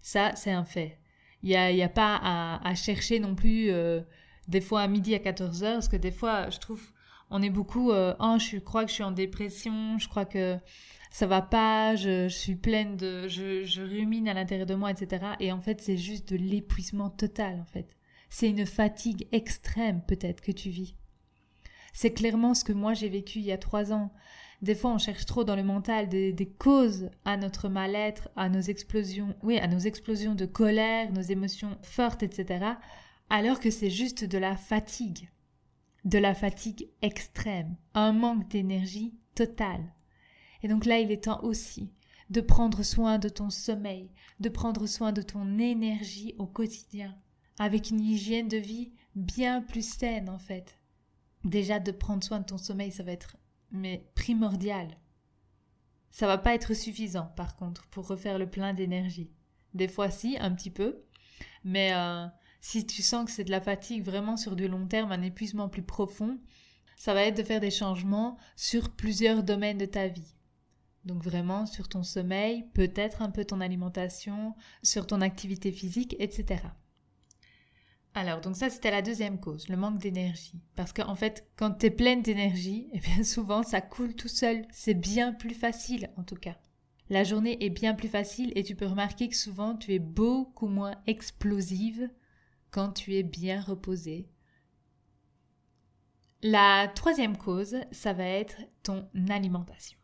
Ça, 0.00 0.32
c'est 0.34 0.52
un 0.52 0.64
fait. 0.64 0.98
Il 1.42 1.50
n'y 1.50 1.56
a, 1.56 1.70
y 1.70 1.82
a, 1.82 1.88
pas 1.88 2.16
à, 2.16 2.74
chercher 2.74 3.20
non 3.20 3.34
plus 3.34 3.70
euh, 3.70 4.00
des 4.48 4.60
fois 4.60 4.80
à 4.80 4.88
midi 4.88 5.14
à 5.14 5.18
14 5.18 5.62
heures, 5.62 5.74
parce 5.74 5.88
que 5.88 5.96
des 5.96 6.10
fois, 6.10 6.50
je 6.50 6.58
trouve, 6.58 6.82
on 7.30 7.42
est 7.42 7.50
beaucoup, 7.50 7.92
euh, 7.92 8.14
oh, 8.18 8.38
je 8.38 8.58
crois 8.58 8.84
que 8.84 8.90
je 8.90 8.94
suis 8.94 9.02
en 9.04 9.12
dépression, 9.12 9.98
je 9.98 10.08
crois 10.08 10.24
que 10.24 10.58
ça 11.10 11.26
va 11.26 11.42
pas, 11.42 11.94
je, 11.94 12.28
suis 12.28 12.56
pleine 12.56 12.96
de, 12.96 13.28
je, 13.28 13.64
je 13.64 13.82
rumine 13.82 14.28
à 14.28 14.34
l'intérieur 14.34 14.66
de 14.66 14.74
moi, 14.74 14.90
etc. 14.90 15.24
Et 15.40 15.52
en 15.52 15.60
fait, 15.60 15.80
c'est 15.80 15.96
juste 15.96 16.32
de 16.32 16.36
l'épuisement 16.36 17.10
total, 17.10 17.60
en 17.60 17.66
fait. 17.66 17.95
C'est 18.28 18.48
une 18.48 18.66
fatigue 18.66 19.28
extrême 19.32 20.02
peut-être 20.06 20.40
que 20.40 20.52
tu 20.52 20.70
vis. 20.70 20.96
C'est 21.92 22.12
clairement 22.12 22.54
ce 22.54 22.64
que 22.64 22.72
moi 22.72 22.94
j'ai 22.94 23.08
vécu 23.08 23.38
il 23.38 23.46
y 23.46 23.52
a 23.52 23.58
trois 23.58 23.92
ans. 23.92 24.12
Des 24.62 24.74
fois, 24.74 24.92
on 24.92 24.98
cherche 24.98 25.26
trop 25.26 25.44
dans 25.44 25.56
le 25.56 25.62
mental 25.62 26.08
des, 26.08 26.54
causes 26.58 27.10
à 27.24 27.36
notre 27.36 27.68
mal-être, 27.68 28.28
à 28.36 28.48
nos 28.48 28.60
explosions, 28.60 29.34
oui, 29.42 29.58
à 29.58 29.66
nos 29.66 29.78
explosions 29.78 30.34
de 30.34 30.46
colère, 30.46 31.12
nos 31.12 31.22
émotions 31.22 31.76
fortes, 31.82 32.22
etc. 32.22 32.64
Alors 33.28 33.60
que 33.60 33.70
c'est 33.70 33.90
juste 33.90 34.24
de 34.24 34.38
la 34.38 34.56
fatigue. 34.56 35.28
De 36.04 36.18
la 36.18 36.34
fatigue 36.34 36.88
extrême. 37.02 37.76
Un 37.94 38.12
manque 38.12 38.48
d'énergie 38.48 39.14
total. 39.34 39.80
Et 40.62 40.68
donc 40.68 40.86
là, 40.86 40.98
il 41.00 41.10
est 41.10 41.24
temps 41.24 41.42
aussi 41.42 41.92
de 42.30 42.40
prendre 42.40 42.82
soin 42.82 43.18
de 43.18 43.28
ton 43.28 43.50
sommeil, 43.50 44.10
de 44.40 44.48
prendre 44.48 44.86
soin 44.86 45.12
de 45.12 45.22
ton 45.22 45.58
énergie 45.58 46.34
au 46.38 46.46
quotidien, 46.46 47.16
avec 47.58 47.90
une 47.90 48.00
hygiène 48.00 48.48
de 48.48 48.56
vie 48.56 48.92
bien 49.14 49.62
plus 49.62 49.88
saine 49.88 50.28
en 50.28 50.38
fait. 50.38 50.78
Déjà 51.44 51.78
de 51.78 51.92
prendre 51.92 52.24
soin 52.24 52.40
de 52.40 52.44
ton 52.44 52.58
sommeil, 52.58 52.92
ça 52.92 53.02
va 53.02 53.12
être 53.12 53.36
mais 53.70 54.06
primordial. 54.14 54.88
Ça 56.10 56.26
va 56.26 56.38
pas 56.38 56.54
être 56.54 56.74
suffisant, 56.74 57.26
par 57.36 57.56
contre, 57.56 57.86
pour 57.88 58.06
refaire 58.06 58.38
le 58.38 58.48
plein 58.48 58.72
d'énergie. 58.72 59.30
Des 59.74 59.88
fois, 59.88 60.10
si, 60.10 60.36
un 60.40 60.54
petit 60.54 60.70
peu. 60.70 61.04
Mais 61.62 61.92
euh, 61.92 62.26
si 62.60 62.86
tu 62.86 63.02
sens 63.02 63.26
que 63.26 63.30
c'est 63.30 63.44
de 63.44 63.50
la 63.50 63.60
fatigue 63.60 64.04
vraiment 64.04 64.36
sur 64.36 64.56
du 64.56 64.66
long 64.66 64.86
terme, 64.86 65.12
un 65.12 65.22
épuisement 65.22 65.68
plus 65.68 65.82
profond, 65.82 66.38
ça 66.96 67.12
va 67.12 67.22
être 67.22 67.36
de 67.36 67.42
faire 67.42 67.60
des 67.60 67.70
changements 67.70 68.38
sur 68.56 68.90
plusieurs 68.90 69.42
domaines 69.42 69.78
de 69.78 69.84
ta 69.84 70.08
vie. 70.08 70.34
Donc 71.04 71.22
vraiment 71.22 71.66
sur 71.66 71.88
ton 71.88 72.02
sommeil, 72.02 72.64
peut-être 72.72 73.22
un 73.22 73.30
peu 73.30 73.44
ton 73.44 73.60
alimentation, 73.60 74.54
sur 74.82 75.06
ton 75.06 75.20
activité 75.20 75.70
physique, 75.70 76.16
etc. 76.18 76.62
Alors, 78.16 78.40
donc 78.40 78.56
ça, 78.56 78.70
c'était 78.70 78.90
la 78.90 79.02
deuxième 79.02 79.38
cause, 79.38 79.68
le 79.68 79.76
manque 79.76 79.98
d'énergie. 79.98 80.58
Parce 80.74 80.94
qu'en 80.94 81.14
fait, 81.14 81.46
quand 81.54 81.72
tu 81.72 81.86
es 81.86 81.90
pleine 81.90 82.22
d'énergie, 82.22 82.88
eh 82.94 82.98
bien 82.98 83.22
souvent, 83.24 83.62
ça 83.62 83.82
coule 83.82 84.14
tout 84.14 84.26
seul. 84.26 84.66
C'est 84.70 84.94
bien 84.94 85.34
plus 85.34 85.52
facile, 85.52 86.08
en 86.16 86.22
tout 86.22 86.34
cas. 86.34 86.56
La 87.10 87.24
journée 87.24 87.62
est 87.62 87.68
bien 87.68 87.94
plus 87.94 88.08
facile 88.08 88.54
et 88.56 88.64
tu 88.64 88.74
peux 88.74 88.86
remarquer 88.86 89.28
que 89.28 89.36
souvent, 89.36 89.76
tu 89.76 89.92
es 89.92 89.98
beaucoup 89.98 90.66
moins 90.66 90.94
explosive 91.06 92.08
quand 92.70 92.90
tu 92.90 93.14
es 93.16 93.22
bien 93.22 93.60
reposée. 93.60 94.30
La 96.40 96.90
troisième 96.94 97.36
cause, 97.36 97.76
ça 97.92 98.14
va 98.14 98.24
être 98.24 98.56
ton 98.82 99.10
alimentation. 99.28 99.98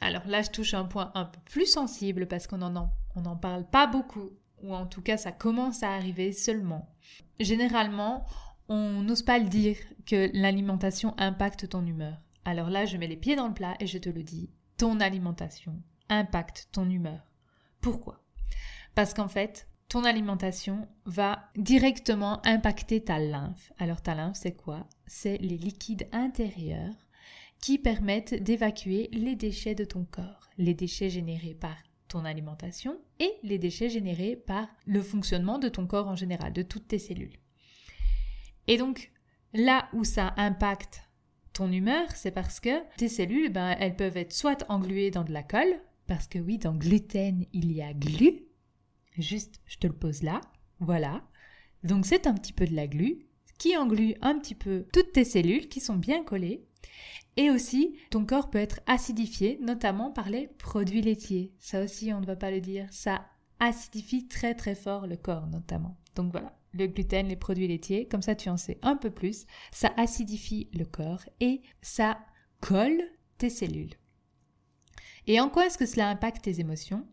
Alors 0.00 0.24
là, 0.28 0.42
je 0.42 0.50
touche 0.50 0.74
un 0.74 0.84
point 0.84 1.10
un 1.16 1.24
peu 1.24 1.40
plus 1.46 1.66
sensible 1.66 2.28
parce 2.28 2.46
qu'on 2.46 2.58
n'en 2.58 2.92
en 3.16 3.36
parle 3.36 3.68
pas 3.68 3.88
beaucoup, 3.88 4.30
ou 4.62 4.72
en 4.72 4.86
tout 4.86 5.02
cas, 5.02 5.16
ça 5.16 5.32
commence 5.32 5.82
à 5.82 5.90
arriver 5.90 6.30
seulement 6.30 6.89
généralement, 7.38 8.26
on 8.68 9.02
n'ose 9.02 9.22
pas 9.22 9.38
le 9.38 9.48
dire 9.48 9.76
que 10.06 10.30
l'alimentation 10.32 11.14
impacte 11.18 11.68
ton 11.68 11.84
humeur. 11.84 12.18
Alors 12.44 12.70
là, 12.70 12.84
je 12.86 12.96
mets 12.96 13.06
les 13.06 13.16
pieds 13.16 13.36
dans 13.36 13.48
le 13.48 13.54
plat 13.54 13.74
et 13.80 13.86
je 13.86 13.98
te 13.98 14.08
le 14.08 14.22
dis, 14.22 14.50
ton 14.76 15.00
alimentation 15.00 15.82
impacte 16.08 16.68
ton 16.72 16.88
humeur. 16.88 17.20
Pourquoi? 17.80 18.22
Parce 18.94 19.14
qu'en 19.14 19.28
fait, 19.28 19.68
ton 19.88 20.04
alimentation 20.04 20.88
va 21.04 21.50
directement 21.56 22.44
impacter 22.46 23.02
ta 23.02 23.18
lymphe. 23.18 23.72
Alors 23.78 24.02
ta 24.02 24.14
lymphe, 24.14 24.36
c'est 24.36 24.54
quoi? 24.54 24.86
C'est 25.06 25.38
les 25.38 25.58
liquides 25.58 26.08
intérieurs 26.12 26.94
qui 27.60 27.78
permettent 27.78 28.40
d'évacuer 28.42 29.08
les 29.12 29.34
déchets 29.34 29.74
de 29.74 29.84
ton 29.84 30.04
corps, 30.04 30.48
les 30.58 30.74
déchets 30.74 31.10
générés 31.10 31.54
par 31.54 31.76
ton 32.10 32.26
alimentation 32.26 33.00
et 33.18 33.32
les 33.42 33.58
déchets 33.58 33.88
générés 33.88 34.36
par 34.36 34.68
le 34.84 35.00
fonctionnement 35.00 35.58
de 35.58 35.68
ton 35.68 35.86
corps 35.86 36.08
en 36.08 36.16
général, 36.16 36.52
de 36.52 36.62
toutes 36.62 36.88
tes 36.88 36.98
cellules. 36.98 37.38
Et 38.66 38.76
donc, 38.76 39.10
là 39.54 39.88
où 39.94 40.04
ça 40.04 40.34
impacte 40.36 41.08
ton 41.52 41.72
humeur, 41.72 42.10
c'est 42.14 42.30
parce 42.30 42.60
que 42.60 42.82
tes 42.96 43.08
cellules, 43.08 43.52
ben, 43.52 43.76
elles 43.80 43.96
peuvent 43.96 44.16
être 44.16 44.32
soit 44.32 44.64
engluées 44.68 45.10
dans 45.10 45.24
de 45.24 45.32
la 45.32 45.42
colle, 45.42 45.80
parce 46.06 46.26
que 46.26 46.38
oui, 46.38 46.58
dans 46.58 46.74
gluten, 46.74 47.46
il 47.52 47.72
y 47.72 47.82
a 47.82 47.94
glu. 47.94 48.42
Juste, 49.16 49.60
je 49.66 49.78
te 49.78 49.86
le 49.86 49.92
pose 49.92 50.22
là. 50.22 50.40
Voilà. 50.80 51.22
Donc, 51.84 52.06
c'est 52.06 52.26
un 52.26 52.34
petit 52.34 52.52
peu 52.52 52.66
de 52.66 52.74
la 52.74 52.86
glu 52.86 53.26
qui 53.58 53.76
englue 53.76 54.14
un 54.22 54.38
petit 54.38 54.54
peu 54.54 54.86
toutes 54.92 55.12
tes 55.12 55.24
cellules 55.24 55.68
qui 55.68 55.80
sont 55.80 55.96
bien 55.96 56.24
collées. 56.24 56.66
Et 57.36 57.50
aussi, 57.50 57.96
ton 58.10 58.26
corps 58.26 58.50
peut 58.50 58.58
être 58.58 58.80
acidifié, 58.86 59.58
notamment 59.62 60.10
par 60.10 60.28
les 60.28 60.48
produits 60.48 61.02
laitiers. 61.02 61.54
Ça 61.58 61.82
aussi, 61.82 62.12
on 62.12 62.20
ne 62.20 62.26
va 62.26 62.36
pas 62.36 62.50
le 62.50 62.60
dire. 62.60 62.86
Ça 62.90 63.24
acidifie 63.60 64.26
très 64.26 64.54
très 64.54 64.74
fort 64.74 65.06
le 65.06 65.16
corps, 65.16 65.46
notamment. 65.46 65.96
Donc 66.16 66.32
voilà, 66.32 66.56
le 66.72 66.86
gluten, 66.86 67.28
les 67.28 67.36
produits 67.36 67.68
laitiers, 67.68 68.08
comme 68.08 68.22
ça 68.22 68.34
tu 68.34 68.48
en 68.48 68.56
sais 68.56 68.78
un 68.82 68.96
peu 68.96 69.10
plus. 69.10 69.46
Ça 69.70 69.92
acidifie 69.96 70.68
le 70.72 70.84
corps 70.84 71.22
et 71.40 71.62
ça 71.82 72.18
colle 72.60 73.02
tes 73.38 73.50
cellules. 73.50 73.94
Et 75.26 75.40
en 75.40 75.48
quoi 75.48 75.66
est-ce 75.66 75.78
que 75.78 75.86
cela 75.86 76.08
impacte 76.08 76.42
tes 76.42 76.60
émotions? 76.60 77.06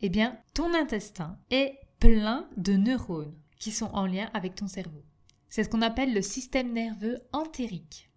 Eh 0.00 0.08
bien, 0.08 0.38
ton 0.54 0.72
intestin 0.74 1.38
est 1.50 1.78
plein 1.98 2.48
de 2.56 2.74
neurones 2.74 3.34
qui 3.58 3.72
sont 3.72 3.90
en 3.92 4.06
lien 4.06 4.30
avec 4.32 4.54
ton 4.54 4.68
cerveau. 4.68 5.04
C'est 5.48 5.64
ce 5.64 5.68
qu'on 5.68 5.82
appelle 5.82 6.14
le 6.14 6.22
système 6.22 6.72
nerveux 6.72 7.18
entérique. 7.32 8.07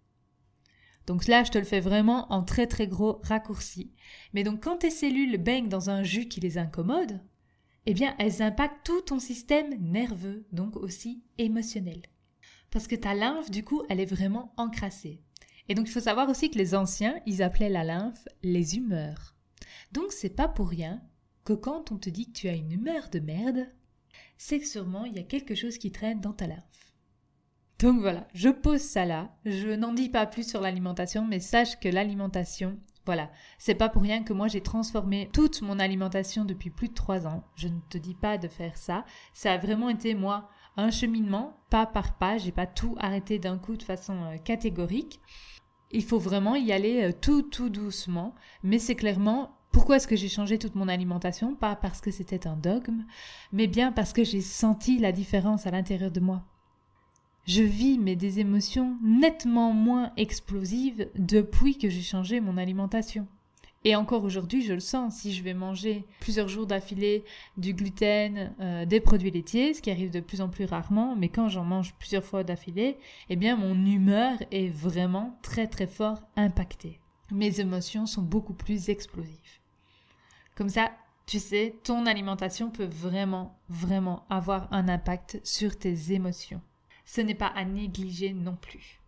Donc 1.06 1.26
là, 1.26 1.44
je 1.44 1.50
te 1.50 1.58
le 1.58 1.64
fais 1.64 1.80
vraiment 1.80 2.32
en 2.32 2.42
très 2.42 2.66
très 2.66 2.86
gros 2.86 3.20
raccourci. 3.22 3.92
Mais 4.32 4.44
donc 4.44 4.62
quand 4.62 4.78
tes 4.78 4.90
cellules 4.90 5.38
baignent 5.38 5.68
dans 5.68 5.90
un 5.90 6.02
jus 6.02 6.28
qui 6.28 6.40
les 6.40 6.58
incommode, 6.58 7.20
eh 7.86 7.94
bien 7.94 8.14
elles 8.18 8.42
impactent 8.42 8.84
tout 8.84 9.00
ton 9.02 9.18
système 9.18 9.74
nerveux, 9.80 10.46
donc 10.52 10.76
aussi 10.76 11.22
émotionnel. 11.38 12.02
Parce 12.70 12.86
que 12.86 12.96
ta 12.96 13.14
lymphe, 13.14 13.50
du 13.50 13.64
coup, 13.64 13.82
elle 13.88 14.00
est 14.00 14.06
vraiment 14.06 14.52
encrassée. 14.56 15.22
Et 15.68 15.74
donc 15.74 15.88
il 15.88 15.92
faut 15.92 16.00
savoir 16.00 16.28
aussi 16.28 16.50
que 16.50 16.58
les 16.58 16.74
anciens, 16.74 17.20
ils 17.26 17.42
appelaient 17.42 17.68
la 17.68 17.84
lymphe 17.84 18.26
les 18.42 18.76
humeurs. 18.76 19.34
Donc 19.92 20.12
c'est 20.12 20.34
pas 20.34 20.48
pour 20.48 20.68
rien 20.68 21.02
que 21.44 21.52
quand 21.52 21.92
on 21.92 21.98
te 21.98 22.10
dit 22.10 22.26
que 22.26 22.38
tu 22.38 22.48
as 22.48 22.54
une 22.54 22.72
humeur 22.72 23.08
de 23.10 23.18
merde, 23.18 23.66
c'est 24.38 24.60
que 24.60 24.66
sûrement 24.66 25.04
il 25.04 25.14
y 25.14 25.18
a 25.18 25.24
quelque 25.24 25.54
chose 25.54 25.78
qui 25.78 25.92
traîne 25.92 26.20
dans 26.20 26.32
ta 26.32 26.46
lymphe. 26.46 26.91
Donc 27.82 27.98
voilà, 27.98 28.28
je 28.32 28.48
pose 28.48 28.80
ça 28.80 29.04
là. 29.04 29.34
Je 29.44 29.70
n'en 29.70 29.92
dis 29.92 30.08
pas 30.08 30.24
plus 30.24 30.48
sur 30.48 30.60
l'alimentation, 30.60 31.26
mais 31.26 31.40
sache 31.40 31.80
que 31.80 31.88
l'alimentation, 31.88 32.78
voilà, 33.06 33.28
c'est 33.58 33.74
pas 33.74 33.88
pour 33.88 34.02
rien 34.02 34.22
que 34.22 34.32
moi 34.32 34.46
j'ai 34.46 34.60
transformé 34.60 35.28
toute 35.32 35.62
mon 35.62 35.80
alimentation 35.80 36.44
depuis 36.44 36.70
plus 36.70 36.90
de 36.90 36.94
trois 36.94 37.26
ans. 37.26 37.42
Je 37.56 37.66
ne 37.66 37.80
te 37.90 37.98
dis 37.98 38.14
pas 38.14 38.38
de 38.38 38.46
faire 38.46 38.76
ça. 38.76 39.04
Ça 39.34 39.52
a 39.52 39.58
vraiment 39.58 39.88
été 39.88 40.14
moi 40.14 40.48
un 40.76 40.92
cheminement, 40.92 41.58
pas 41.70 41.84
par 41.84 42.18
pas. 42.18 42.38
J'ai 42.38 42.52
pas 42.52 42.68
tout 42.68 42.94
arrêté 43.00 43.40
d'un 43.40 43.58
coup 43.58 43.76
de 43.76 43.82
façon 43.82 44.14
euh, 44.26 44.36
catégorique. 44.36 45.20
Il 45.90 46.04
faut 46.04 46.20
vraiment 46.20 46.54
y 46.54 46.70
aller 46.70 47.02
euh, 47.02 47.12
tout 47.12 47.42
tout 47.42 47.68
doucement, 47.68 48.36
mais 48.62 48.78
c'est 48.78 48.94
clairement 48.94 49.58
pourquoi 49.72 49.96
est-ce 49.96 50.06
que 50.06 50.14
j'ai 50.14 50.28
changé 50.28 50.56
toute 50.56 50.76
mon 50.76 50.86
alimentation? 50.86 51.56
Pas 51.56 51.74
parce 51.74 52.00
que 52.00 52.12
c'était 52.12 52.46
un 52.46 52.56
dogme, 52.56 53.06
mais 53.50 53.66
bien 53.66 53.90
parce 53.90 54.12
que 54.12 54.22
j'ai 54.22 54.40
senti 54.40 55.00
la 55.00 55.10
différence 55.10 55.66
à 55.66 55.72
l'intérieur 55.72 56.12
de 56.12 56.20
moi 56.20 56.44
je 57.46 57.62
vis 57.62 57.98
mais 57.98 58.16
des 58.16 58.40
émotions 58.40 58.96
nettement 59.02 59.72
moins 59.72 60.12
explosives 60.16 61.08
depuis 61.16 61.76
que 61.76 61.88
j'ai 61.88 62.02
changé 62.02 62.40
mon 62.40 62.56
alimentation. 62.56 63.26
Et 63.84 63.96
encore 63.96 64.22
aujourd'hui, 64.22 64.62
je 64.62 64.74
le 64.74 64.80
sens, 64.80 65.16
si 65.16 65.32
je 65.34 65.42
vais 65.42 65.54
manger 65.54 66.04
plusieurs 66.20 66.46
jours 66.46 66.66
d'affilée 66.66 67.24
du 67.56 67.74
gluten, 67.74 68.54
euh, 68.60 68.86
des 68.86 69.00
produits 69.00 69.32
laitiers, 69.32 69.74
ce 69.74 69.82
qui 69.82 69.90
arrive 69.90 70.12
de 70.12 70.20
plus 70.20 70.40
en 70.40 70.48
plus 70.48 70.66
rarement, 70.66 71.16
mais 71.16 71.28
quand 71.28 71.48
j'en 71.48 71.64
mange 71.64 71.92
plusieurs 71.94 72.22
fois 72.22 72.44
d'affilée, 72.44 72.96
eh 73.28 73.34
bien 73.34 73.56
mon 73.56 73.74
humeur 73.74 74.38
est 74.52 74.68
vraiment 74.68 75.36
très 75.42 75.66
très 75.66 75.88
fort 75.88 76.22
impactée. 76.36 77.00
Mes 77.32 77.58
émotions 77.58 78.06
sont 78.06 78.22
beaucoup 78.22 78.54
plus 78.54 78.88
explosives. 78.88 79.58
Comme 80.54 80.68
ça, 80.68 80.92
tu 81.26 81.40
sais, 81.40 81.74
ton 81.82 82.06
alimentation 82.06 82.70
peut 82.70 82.88
vraiment, 82.88 83.58
vraiment 83.68 84.24
avoir 84.30 84.72
un 84.72 84.88
impact 84.88 85.40
sur 85.42 85.76
tes 85.76 86.12
émotions 86.12 86.60
ce 87.04 87.20
n'est 87.20 87.34
pas 87.34 87.48
à 87.48 87.64
négliger 87.64 88.32
non 88.32 88.56
plus. 88.56 89.00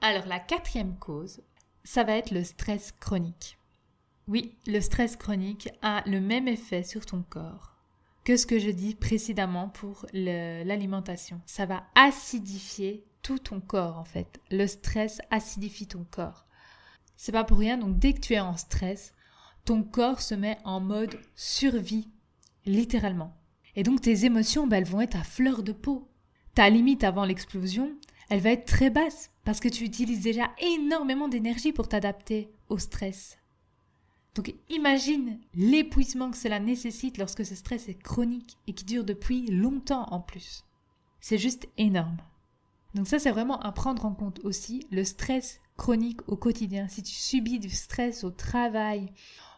Alors 0.00 0.26
la 0.26 0.40
quatrième 0.40 0.96
cause, 0.98 1.42
ça 1.84 2.04
va 2.04 2.16
être 2.16 2.30
le 2.30 2.44
stress 2.44 2.92
chronique. 2.92 3.58
Oui, 4.28 4.56
le 4.66 4.80
stress 4.80 5.16
chronique 5.16 5.68
a 5.82 6.02
le 6.06 6.20
même 6.20 6.48
effet 6.48 6.82
sur 6.82 7.04
ton 7.04 7.22
corps 7.22 7.70
que 8.24 8.36
ce 8.36 8.46
que 8.46 8.58
je 8.58 8.70
dis 8.70 8.94
précédemment 8.94 9.68
pour 9.68 10.06
l'alimentation. 10.12 11.40
Ça 11.46 11.66
va 11.66 11.84
acidifier 11.94 13.04
tout 13.22 13.38
ton 13.38 13.60
corps 13.60 13.98
en 13.98 14.04
fait. 14.04 14.40
Le 14.50 14.66
stress 14.66 15.20
acidifie 15.30 15.86
ton 15.86 16.04
corps. 16.04 16.46
C'est 17.16 17.32
pas 17.32 17.44
pour 17.44 17.58
rien, 17.58 17.76
donc 17.76 17.98
dès 17.98 18.12
que 18.12 18.20
tu 18.20 18.34
es 18.34 18.40
en 18.40 18.56
stress, 18.56 19.14
ton 19.64 19.82
corps 19.82 20.22
se 20.22 20.34
met 20.34 20.58
en 20.64 20.80
mode 20.80 21.18
survie, 21.34 22.08
littéralement. 22.64 23.36
Et 23.76 23.82
donc 23.82 24.00
tes 24.00 24.24
émotions, 24.24 24.66
ben, 24.66 24.78
elles 24.78 24.84
vont 24.84 25.00
être 25.00 25.16
à 25.16 25.24
fleur 25.24 25.62
de 25.62 25.72
peau 25.72 26.09
ta 26.54 26.68
limite 26.70 27.04
avant 27.04 27.24
l'explosion, 27.24 27.92
elle 28.28 28.40
va 28.40 28.50
être 28.50 28.66
très 28.66 28.90
basse 28.90 29.30
parce 29.44 29.60
que 29.60 29.68
tu 29.68 29.84
utilises 29.84 30.22
déjà 30.22 30.50
énormément 30.58 31.28
d'énergie 31.28 31.72
pour 31.72 31.88
t'adapter 31.88 32.52
au 32.68 32.78
stress. 32.78 33.38
Donc 34.34 34.54
imagine 34.68 35.40
l'épuisement 35.54 36.30
que 36.30 36.36
cela 36.36 36.60
nécessite 36.60 37.18
lorsque 37.18 37.44
ce 37.44 37.54
stress 37.54 37.88
est 37.88 38.00
chronique 38.00 38.56
et 38.66 38.72
qui 38.72 38.84
dure 38.84 39.04
depuis 39.04 39.46
longtemps 39.46 40.06
en 40.10 40.20
plus. 40.20 40.64
C'est 41.20 41.38
juste 41.38 41.68
énorme. 41.76 42.18
Donc 42.94 43.08
ça 43.08 43.18
c'est 43.18 43.30
vraiment 43.30 43.60
à 43.60 43.72
prendre 43.72 44.04
en 44.06 44.14
compte 44.14 44.40
aussi, 44.44 44.86
le 44.90 45.04
stress 45.04 45.60
chronique 45.76 46.20
au 46.28 46.36
quotidien. 46.36 46.88
Si 46.88 47.02
tu 47.02 47.14
subis 47.14 47.58
du 47.58 47.70
stress 47.70 48.22
au 48.22 48.30
travail, 48.30 49.12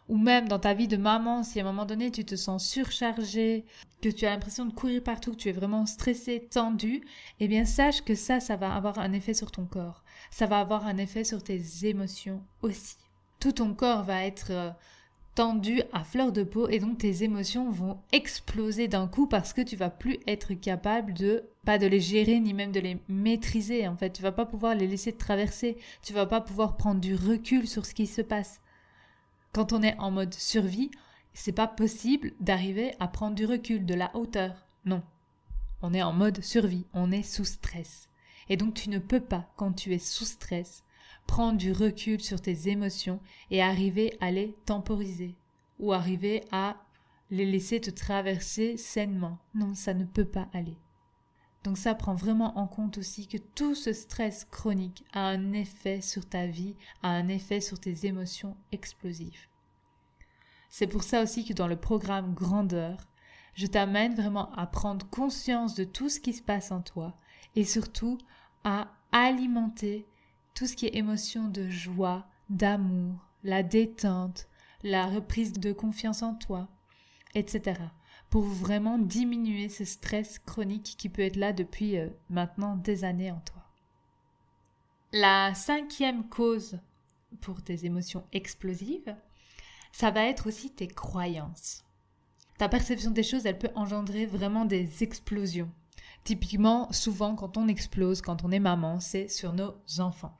ou 0.09 0.17
même 0.17 0.47
dans 0.47 0.59
ta 0.59 0.73
vie 0.73 0.87
de 0.87 0.97
maman, 0.97 1.43
si 1.43 1.59
à 1.59 1.63
un 1.63 1.65
moment 1.65 1.85
donné 1.85 2.11
tu 2.11 2.25
te 2.25 2.35
sens 2.35 2.67
surchargé, 2.67 3.65
que 4.01 4.09
tu 4.09 4.25
as 4.25 4.31
l'impression 4.31 4.65
de 4.65 4.73
courir 4.73 5.01
partout, 5.01 5.31
que 5.31 5.37
tu 5.37 5.49
es 5.49 5.53
vraiment 5.53 5.85
stressé, 5.85 6.47
tendu, 6.51 7.01
eh 7.39 7.47
bien 7.47 7.65
sache 7.65 8.01
que 8.03 8.15
ça, 8.15 8.39
ça 8.39 8.55
va 8.55 8.73
avoir 8.73 8.99
un 8.99 9.13
effet 9.13 9.33
sur 9.33 9.51
ton 9.51 9.65
corps. 9.65 10.03
Ça 10.29 10.45
va 10.45 10.59
avoir 10.59 10.85
un 10.85 10.97
effet 10.97 11.23
sur 11.23 11.41
tes 11.43 11.61
émotions 11.83 12.41
aussi. 12.61 12.97
Tout 13.39 13.53
ton 13.53 13.73
corps 13.73 14.03
va 14.03 14.25
être 14.25 14.51
euh, 14.51 14.69
tendu 15.35 15.81
à 15.91 16.03
fleur 16.03 16.31
de 16.31 16.43
peau 16.43 16.67
et 16.69 16.79
donc 16.79 16.99
tes 16.99 17.23
émotions 17.23 17.71
vont 17.71 17.97
exploser 18.11 18.87
d'un 18.87 19.07
coup 19.07 19.27
parce 19.27 19.53
que 19.53 19.61
tu 19.61 19.75
vas 19.75 19.89
plus 19.89 20.19
être 20.27 20.53
capable 20.53 21.13
de 21.13 21.43
pas 21.65 21.77
de 21.77 21.87
les 21.87 21.99
gérer 21.99 22.39
ni 22.39 22.53
même 22.53 22.71
de 22.71 22.79
les 22.79 22.97
maîtriser 23.07 23.87
en 23.87 23.97
fait 23.97 24.11
tu 24.11 24.21
vas 24.21 24.31
pas 24.31 24.45
pouvoir 24.45 24.75
les 24.75 24.87
laisser 24.87 25.13
traverser 25.13 25.77
tu 26.03 26.13
vas 26.13 26.27
pas 26.27 26.41
pouvoir 26.41 26.77
prendre 26.77 27.01
du 27.01 27.15
recul 27.15 27.67
sur 27.67 27.85
ce 27.85 27.95
qui 27.95 28.05
se 28.05 28.21
passe 28.21 28.61
Quand 29.53 29.71
on 29.71 29.83
est 29.83 29.97
en 29.99 30.09
mode 30.09 30.33
survie, 30.33 30.89
c'est 31.35 31.51
pas 31.51 31.67
possible 31.67 32.33
d'arriver 32.39 32.95
à 32.99 33.07
prendre 33.07 33.35
du 33.35 33.45
recul, 33.45 33.85
de 33.85 33.93
la 33.93 34.15
hauteur. 34.15 34.65
Non. 34.83 35.03
On 35.83 35.93
est 35.93 36.01
en 36.01 36.11
mode 36.11 36.43
survie, 36.43 36.87
on 36.93 37.11
est 37.11 37.21
sous 37.21 37.45
stress. 37.45 38.09
Et 38.49 38.57
donc 38.57 38.73
tu 38.73 38.89
ne 38.89 38.97
peux 38.97 39.19
pas, 39.19 39.47
quand 39.55 39.73
tu 39.73 39.93
es 39.93 39.99
sous 39.99 40.25
stress, 40.25 40.83
prendre 41.27 41.59
du 41.59 41.71
recul 41.71 42.19
sur 42.19 42.41
tes 42.41 42.69
émotions 42.69 43.19
et 43.51 43.61
arriver 43.61 44.17
à 44.21 44.31
les 44.31 44.55
temporiser 44.65 45.35
ou 45.79 45.93
arriver 45.93 46.43
à 46.51 46.77
les 47.29 47.45
laisser 47.45 47.79
te 47.79 47.91
traverser 47.91 48.77
sainement. 48.77 49.37
Non, 49.53 49.75
ça 49.75 49.93
ne 49.93 50.05
peut 50.05 50.25
pas 50.25 50.47
aller. 50.53 50.77
Donc 51.63 51.77
ça 51.77 51.95
prend 51.95 52.13
vraiment 52.13 52.57
en 52.57 52.67
compte 52.67 52.97
aussi 52.97 53.27
que 53.27 53.37
tout 53.37 53.73
ce 53.75 53.93
stress 53.93 54.45
chronique 54.45 55.05
a 55.13 55.27
un 55.27 55.53
effet 55.53 56.01
sur 56.01 56.27
ta 56.27 56.45
vie, 56.45 56.75
a 57.01 57.09
un 57.09 57.29
effet 57.29 57.61
sur 57.61 57.79
tes 57.79 58.05
émotions 58.05 58.57
explosives. 58.71 59.47
C'est 60.69 60.87
pour 60.87 61.03
ça 61.03 61.21
aussi 61.21 61.45
que 61.45 61.53
dans 61.53 61.67
le 61.67 61.75
programme 61.75 62.33
Grandeur, 62.33 62.97
je 63.53 63.67
t'amène 63.67 64.15
vraiment 64.15 64.51
à 64.53 64.65
prendre 64.65 65.07
conscience 65.09 65.75
de 65.75 65.83
tout 65.83 66.09
ce 66.09 66.19
qui 66.19 66.33
se 66.33 66.41
passe 66.41 66.71
en 66.71 66.81
toi 66.81 67.15
et 67.55 67.63
surtout 67.63 68.17
à 68.63 68.87
alimenter 69.11 70.07
tout 70.55 70.65
ce 70.65 70.75
qui 70.75 70.87
est 70.87 70.95
émotion 70.95 71.47
de 71.47 71.69
joie, 71.69 72.25
d'amour, 72.49 73.29
la 73.43 73.63
détente, 73.63 74.47
la 74.83 75.05
reprise 75.05 75.53
de 75.53 75.71
confiance 75.71 76.23
en 76.23 76.35
toi, 76.35 76.67
etc. 77.35 77.79
Pour 78.33 78.45
vraiment 78.45 78.97
diminuer 78.97 79.69
ce 79.69 79.85
stress 79.85 80.39
chronique 80.39 80.95
qui 80.97 81.07
peut 81.07 81.21
être 81.21 81.35
là 81.35 81.53
depuis 81.53 81.99
euh, 81.99 82.09
maintenant 82.31 82.75
des 82.75 83.03
années 83.03 83.29
en 83.29 83.39
toi. 83.41 83.61
La 85.11 85.53
cinquième 85.53 86.27
cause 86.29 86.79
pour 87.41 87.61
tes 87.61 87.85
émotions 87.85 88.23
explosives, 88.31 89.15
ça 89.91 90.09
va 90.09 90.23
être 90.23 90.47
aussi 90.47 90.71
tes 90.71 90.87
croyances. 90.87 91.85
Ta 92.57 92.69
perception 92.69 93.11
des 93.11 93.21
choses, 93.21 93.45
elle 93.45 93.59
peut 93.59 93.69
engendrer 93.75 94.25
vraiment 94.25 94.65
des 94.65 95.03
explosions. 95.03 95.69
Typiquement, 96.23 96.91
souvent 96.91 97.35
quand 97.35 97.55
on 97.55 97.67
explose, 97.67 98.23
quand 98.23 98.43
on 98.43 98.51
est 98.51 98.57
maman, 98.57 98.99
c'est 98.99 99.27
sur 99.27 99.53
nos 99.53 99.75
enfants. 99.99 100.35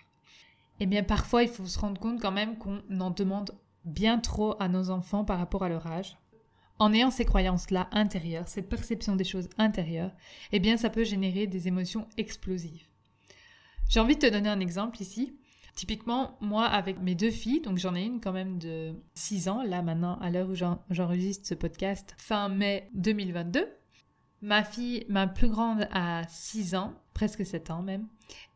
Eh 0.79 0.87
bien, 0.87 1.03
parfois, 1.03 1.43
il 1.43 1.49
faut 1.49 1.67
se 1.67 1.77
rendre 1.77 2.01
compte 2.01 2.19
quand 2.19 2.31
même 2.31 2.57
qu'on 2.57 2.81
en 2.99 3.11
demande 3.11 3.51
bien 3.85 4.17
trop 4.17 4.55
à 4.59 4.67
nos 4.67 4.89
enfants 4.89 5.25
par 5.25 5.37
rapport 5.37 5.61
à 5.61 5.69
leur 5.69 5.85
âge. 5.85 6.17
En 6.79 6.91
ayant 6.91 7.11
ces 7.11 7.25
croyances-là 7.25 7.87
intérieures, 7.91 8.47
cette 8.47 8.69
perception 8.69 9.15
des 9.15 9.23
choses 9.23 9.49
intérieures, 9.57 10.11
eh 10.51 10.59
bien, 10.59 10.77
ça 10.77 10.89
peut 10.89 11.03
générer 11.03 11.47
des 11.47 11.67
émotions 11.67 12.07
explosives. 12.17 12.87
J'ai 13.89 13.99
envie 13.99 14.15
de 14.15 14.21
te 14.21 14.31
donner 14.31 14.49
un 14.49 14.59
exemple 14.59 15.01
ici. 15.01 15.37
Typiquement, 15.75 16.37
moi, 16.39 16.65
avec 16.65 16.99
mes 16.99 17.15
deux 17.15 17.31
filles, 17.31 17.61
donc 17.61 17.77
j'en 17.77 17.95
ai 17.95 18.03
une 18.03 18.21
quand 18.21 18.31
même 18.31 18.59
de 18.59 18.93
6 19.15 19.49
ans, 19.49 19.63
là 19.63 19.81
maintenant, 19.81 20.19
à 20.19 20.29
l'heure 20.29 20.49
où 20.49 20.55
j'enregistre 20.55 21.47
ce 21.47 21.55
podcast, 21.55 22.13
fin 22.17 22.49
mai 22.49 22.89
2022. 22.93 23.67
Ma 24.41 24.63
fille, 24.63 25.05
ma 25.09 25.25
plus 25.25 25.49
grande, 25.49 25.87
a 25.91 26.23
6 26.27 26.75
ans, 26.75 26.93
presque 27.13 27.45
7 27.45 27.71
ans 27.71 27.81
même, 27.81 28.07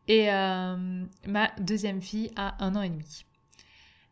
et 0.06 0.30
euh, 0.30 1.04
ma 1.26 1.50
deuxième 1.60 2.02
fille 2.02 2.30
a 2.36 2.62
un 2.64 2.76
an 2.76 2.82
et 2.82 2.90
demi. 2.90 3.24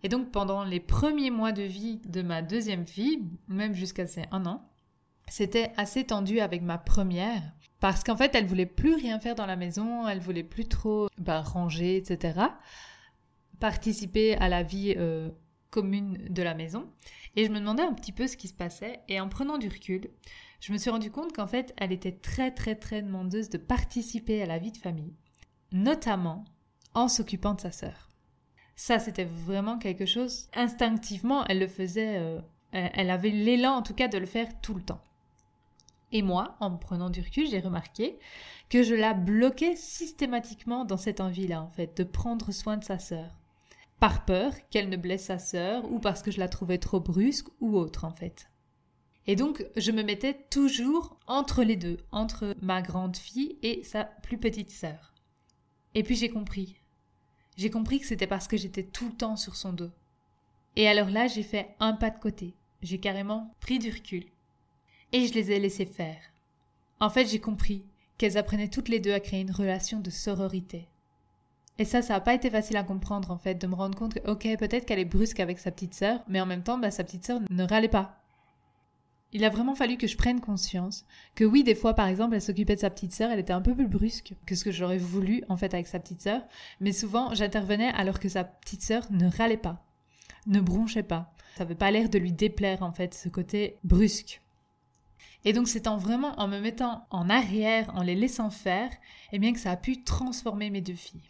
Et 0.07 0.09
donc 0.09 0.31
pendant 0.31 0.63
les 0.63 0.79
premiers 0.79 1.33
mois 1.33 1.51
de 1.51 1.65
vie 1.65 2.01
de 2.07 2.23
ma 2.23 2.41
deuxième 2.41 2.87
fille, 2.87 3.25
même 3.49 3.75
jusqu'à 3.75 4.07
ses 4.07 4.23
un 4.31 4.47
an, 4.47 4.71
c'était 5.27 5.73
assez 5.77 6.05
tendu 6.05 6.39
avec 6.39 6.63
ma 6.63 6.79
première 6.79 7.43
parce 7.81 8.05
qu'en 8.05 8.17
fait 8.17 8.33
elle 8.37 8.47
voulait 8.47 8.67
plus 8.67 8.95
rien 8.95 9.19
faire 9.19 9.35
dans 9.35 9.47
la 9.47 9.57
maison, 9.57 10.07
elle 10.07 10.21
voulait 10.21 10.45
plus 10.45 10.69
trop 10.69 11.09
bah, 11.19 11.41
ranger, 11.41 11.97
etc. 11.97 12.39
Participer 13.59 14.37
à 14.37 14.49
la 14.49 14.63
vie 14.63 14.95
euh, 14.97 15.29
commune 15.71 16.19
de 16.31 16.43
la 16.45 16.55
maison. 16.55 16.89
Et 17.35 17.45
je 17.45 17.51
me 17.51 17.59
demandais 17.59 17.83
un 17.83 17.93
petit 17.93 18.13
peu 18.13 18.29
ce 18.29 18.37
qui 18.37 18.47
se 18.47 18.55
passait. 18.55 19.01
Et 19.09 19.19
en 19.19 19.29
prenant 19.29 19.59
du 19.59 19.67
recul, 19.67 20.09
je 20.61 20.73
me 20.73 20.79
suis 20.79 20.91
rendu 20.91 21.11
compte 21.11 21.33
qu'en 21.33 21.49
fait 21.49 21.75
elle 21.79 21.91
était 21.91 22.17
très 22.17 22.53
très 22.53 22.77
très 22.77 23.03
demandeuse 23.03 23.49
de 23.49 23.59
participer 23.59 24.41
à 24.41 24.47
la 24.47 24.61
vie 24.61 24.71
de 24.71 24.79
famille, 24.79 25.17
notamment 25.73 26.45
en 26.95 27.09
s'occupant 27.09 27.55
de 27.55 27.61
sa 27.63 27.73
sœur. 27.73 28.06
Ça, 28.77 28.99
c'était 28.99 29.25
vraiment 29.25 29.79
quelque 29.79 30.07
chose. 30.07 30.49
Instinctivement, 30.55 31.45
elle 31.47 31.59
le 31.59 31.67
faisait. 31.67 32.19
Euh, 32.19 32.41
elle 32.73 33.11
avait 33.11 33.31
l'élan, 33.31 33.73
en 33.73 33.83
tout 33.83 33.95
cas, 33.95 34.07
de 34.07 34.19
le 34.19 34.27
faire 34.27 34.61
tout 34.61 34.75
le 34.75 34.83
temps. 34.83 35.01
Et 36.13 36.23
moi, 36.23 36.57
en 36.61 36.71
me 36.71 36.79
prenant 36.79 37.11
du 37.11 37.21
recul, 37.21 37.49
j'ai 37.49 37.59
remarqué 37.59 38.19
que 38.69 38.83
je 38.83 38.95
la 38.95 39.15
bloquais 39.15 39.77
systématiquement 39.77 40.85
dans 40.85 40.97
cette 40.97 41.21
envie-là, 41.21 41.63
en 41.63 41.71
fait, 41.71 41.97
de 41.97 42.05
prendre 42.05 42.53
soin 42.53 42.77
de 42.77 42.85
sa 42.85 42.99
sœur. 42.99 43.41
Par 43.99 44.25
peur 44.27 44.53
qu'elle 44.71 44.91
ne 44.91 44.97
blesse 44.97 45.25
sa 45.25 45.39
sœur, 45.39 45.91
ou 45.91 45.99
parce 45.99 46.23
que 46.23 46.31
je 46.31 46.39
la 46.39 46.49
trouvais 46.49 46.79
trop 46.79 47.01
brusque, 47.01 47.49
ou 47.61 47.77
autre, 47.77 48.05
en 48.05 48.13
fait. 48.13 48.51
Et 49.27 49.37
donc, 49.37 49.65
je 49.77 49.91
me 49.91 50.03
mettais 50.03 50.47
toujours 50.51 51.19
entre 51.27 51.65
les 51.65 51.77
deux, 51.77 51.97
entre 52.13 52.55
ma 52.61 52.83
grande 52.83 53.17
fille 53.17 53.59
et 53.63 53.83
sa 53.83 54.05
plus 54.05 54.39
petite 54.39 54.71
sœur. 54.71 55.15
Et 55.95 56.03
puis 56.03 56.15
j'ai 56.15 56.29
compris, 56.29 56.77
j'ai 57.57 57.71
compris 57.71 58.01
que 58.01 58.07
c'était 58.07 58.27
parce 58.27 58.49
que 58.49 58.57
j'étais 58.57 58.83
tout 58.83 59.07
le 59.07 59.15
temps 59.15 59.37
sur 59.37 59.57
son 59.57 59.73
dos. 59.73 59.91
Et 60.77 60.89
alors 60.89 61.09
là, 61.09 61.27
j'ai 61.27 61.43
fait 61.43 61.75
un 61.81 61.95
pas 61.95 62.11
de 62.11 62.19
côté. 62.19 62.55
J'ai 62.83 62.99
carrément 62.99 63.55
pris 63.61 63.79
du 63.79 63.91
recul. 63.91 64.25
Et 65.13 65.27
je 65.27 65.35
les 65.35 65.51
ai 65.53 65.59
laissées 65.59 65.87
faire. 65.87 66.21
En 67.01 67.09
fait, 67.09 67.27
j'ai 67.27 67.41
compris 67.41 67.85
qu'elles 68.19 68.39
apprenaient 68.39 68.69
toutes 68.69 68.89
les 68.89 69.01
deux 69.01 69.13
à 69.13 69.21
créer 69.21 69.41
une 69.41 69.51
relation 69.51 70.01
de 70.01 70.11
sororité. 70.11 70.87
Et 71.79 71.85
ça, 71.85 72.01
ça 72.01 72.15
n'a 72.15 72.21
pas 72.21 72.35
été 72.35 72.51
facile 72.51 72.77
à 72.77 72.83
comprendre, 72.83 73.31
en 73.31 73.39
fait, 73.39 73.55
de 73.55 73.67
me 73.67 73.75
rendre 73.75 73.99
compte 73.99 74.15
que, 74.15 74.31
ok, 74.31 74.57
peut-être 74.59 74.87
qu'elle 74.87 74.99
est 74.99 75.05
brusque 75.05 75.41
avec 75.41 75.59
sa 75.59 75.71
petite 75.71 75.95
sœur, 75.95 76.21
mais 76.27 76.41
en 76.41 76.47
même 76.47 76.63
temps, 76.63 76.79
bah, 76.79 76.91
sa 76.91 77.05
petite 77.05 77.27
sœur 77.27 77.41
ne 77.51 77.65
râlait 77.65 77.89
pas. 77.89 78.19
Il 79.37 79.45
a 79.45 79.51
vraiment 79.51 79.75
fallu 79.75 79.99
que 79.99 80.07
je 80.07 80.17
prenne 80.17 80.41
conscience 80.41 81.05
que 81.35 81.45
oui, 81.45 81.63
des 81.63 81.75
fois, 81.75 81.93
par 81.93 82.07
exemple, 82.07 82.35
elle 82.35 82.41
s'occupait 82.41 82.77
de 82.77 82.81
sa 82.81 82.89
petite 82.89 83.13
sœur, 83.13 83.31
elle 83.31 83.39
était 83.39 83.53
un 83.53 83.61
peu 83.61 83.75
plus 83.75 83.87
brusque 83.87 84.33
que 84.47 84.55
ce 84.55 84.65
que 84.65 84.71
j'aurais 84.71 84.97
voulu, 84.97 85.45
en 85.51 85.59
fait, 85.59 85.75
avec 85.75 85.89
sa 85.89 86.01
petite 86.01 86.23
sœur, 86.23 86.41
mais 86.81 86.93
souvent, 86.93 87.35
j'intervenais 87.35 87.91
alors 87.91 88.19
que 88.19 88.31
sa 88.31 88.45
petite 88.45 88.81
sœur 88.81 89.07
ne 89.11 89.29
râlait 89.29 89.59
pas, 89.59 89.85
ne 90.47 90.59
bronchait 90.59 91.03
pas. 91.03 91.35
Ça 91.55 91.65
n'avait 91.65 91.75
pas 91.75 91.91
l'air 91.91 92.09
de 92.09 92.19
lui 92.19 92.33
déplaire, 92.33 92.83
en 92.83 92.93
fait, 92.93 93.13
ce 93.13 93.29
côté 93.29 93.77
brusque. 93.85 94.41
Et 95.45 95.53
donc, 95.53 95.69
c'est 95.69 95.87
en 95.87 95.99
vraiment 95.99 96.33
en 96.41 96.49
me 96.49 96.59
mettant 96.59 97.07
en 97.11 97.29
arrière, 97.29 97.95
en 97.95 98.01
les 98.01 98.15
laissant 98.15 98.49
faire, 98.49 98.89
eh 99.33 99.39
bien 99.39 99.53
que 99.53 99.61
ça 99.61 99.73
a 99.73 99.77
pu 99.77 100.03
transformer 100.03 100.71
mes 100.71 100.81
deux 100.81 100.95
filles. 100.95 101.29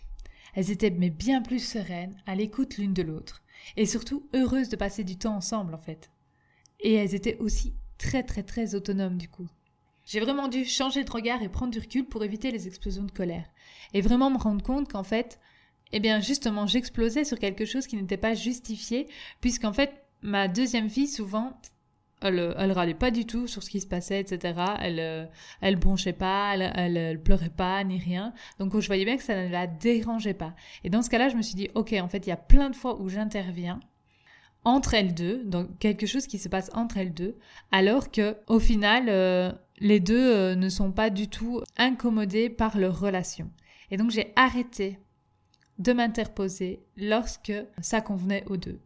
Elles 0.54 0.70
étaient 0.70 0.90
mais 0.90 1.10
bien 1.10 1.42
plus 1.42 1.58
sereines, 1.58 2.14
à 2.24 2.36
l'écoute 2.36 2.78
l'une 2.78 2.94
de 2.94 3.02
l'autre, 3.02 3.42
et 3.76 3.84
surtout 3.84 4.28
heureuses 4.32 4.68
de 4.68 4.76
passer 4.76 5.02
du 5.02 5.18
temps 5.18 5.34
ensemble, 5.34 5.74
en 5.74 5.82
fait. 5.82 6.08
Et 6.78 6.94
elles 6.94 7.16
étaient 7.16 7.38
aussi 7.38 7.74
très 7.98 8.22
très 8.22 8.42
très 8.42 8.74
autonome 8.74 9.16
du 9.16 9.28
coup. 9.28 9.48
J'ai 10.06 10.20
vraiment 10.20 10.46
dû 10.46 10.64
changer 10.64 11.02
de 11.02 11.10
regard 11.10 11.42
et 11.42 11.48
prendre 11.48 11.72
du 11.72 11.80
recul 11.80 12.04
pour 12.04 12.22
éviter 12.22 12.52
les 12.52 12.68
explosions 12.68 13.02
de 13.02 13.10
colère. 13.10 13.44
Et 13.92 14.00
vraiment 14.00 14.30
me 14.30 14.38
rendre 14.38 14.62
compte 14.62 14.90
qu'en 14.90 15.02
fait, 15.02 15.40
eh 15.92 15.98
bien 15.98 16.20
justement, 16.20 16.66
j'explosais 16.66 17.24
sur 17.24 17.38
quelque 17.38 17.64
chose 17.64 17.88
qui 17.88 17.96
n'était 17.96 18.16
pas 18.16 18.34
justifié, 18.34 19.08
puisqu'en 19.40 19.72
fait, 19.72 20.04
ma 20.22 20.46
deuxième 20.46 20.88
fille, 20.88 21.08
souvent, 21.08 21.60
elle, 22.22 22.54
elle 22.56 22.72
râlait 22.72 22.94
pas 22.94 23.10
du 23.10 23.26
tout 23.26 23.48
sur 23.48 23.64
ce 23.64 23.70
qui 23.70 23.80
se 23.80 23.86
passait, 23.86 24.20
etc. 24.20 24.60
Elle, 24.80 25.28
elle 25.60 25.76
bronchait 25.76 26.12
pas, 26.12 26.54
elle, 26.54 26.72
elle, 26.74 27.20
pleurait 27.20 27.50
pas, 27.50 27.82
ni 27.82 27.98
rien. 27.98 28.32
Donc 28.60 28.78
je 28.78 28.86
voyais 28.86 29.04
bien 29.04 29.16
que 29.16 29.24
ça 29.24 29.44
ne 29.44 29.50
la 29.50 29.66
dérangeait 29.66 30.34
pas. 30.34 30.54
Et 30.84 30.90
dans 30.90 31.02
ce 31.02 31.10
cas-là, 31.10 31.28
je 31.28 31.36
me 31.36 31.42
suis 31.42 31.56
dit, 31.56 31.68
ok, 31.74 31.94
en 32.00 32.08
fait, 32.08 32.26
il 32.26 32.30
y 32.30 32.32
a 32.32 32.36
plein 32.36 32.70
de 32.70 32.76
fois 32.76 33.00
où 33.00 33.08
j'interviens 33.08 33.80
entre 34.66 34.94
elles 34.94 35.14
deux, 35.14 35.44
donc 35.44 35.78
quelque 35.78 36.06
chose 36.06 36.26
qui 36.26 36.40
se 36.40 36.48
passe 36.48 36.70
entre 36.74 36.96
elles 36.96 37.14
deux, 37.14 37.38
alors 37.70 38.10
que 38.10 38.36
au 38.48 38.58
final, 38.58 39.04
euh, 39.08 39.52
les 39.78 40.00
deux 40.00 40.34
euh, 40.34 40.54
ne 40.56 40.68
sont 40.68 40.90
pas 40.90 41.08
du 41.08 41.28
tout 41.28 41.62
incommodés 41.76 42.50
par 42.50 42.76
leur 42.76 42.98
relation. 42.98 43.48
Et 43.92 43.96
donc 43.96 44.10
j'ai 44.10 44.32
arrêté 44.34 44.98
de 45.78 45.92
m'interposer 45.92 46.80
lorsque 46.96 47.52
ça 47.80 48.00
convenait 48.00 48.44
aux 48.48 48.56
deux. 48.56 48.80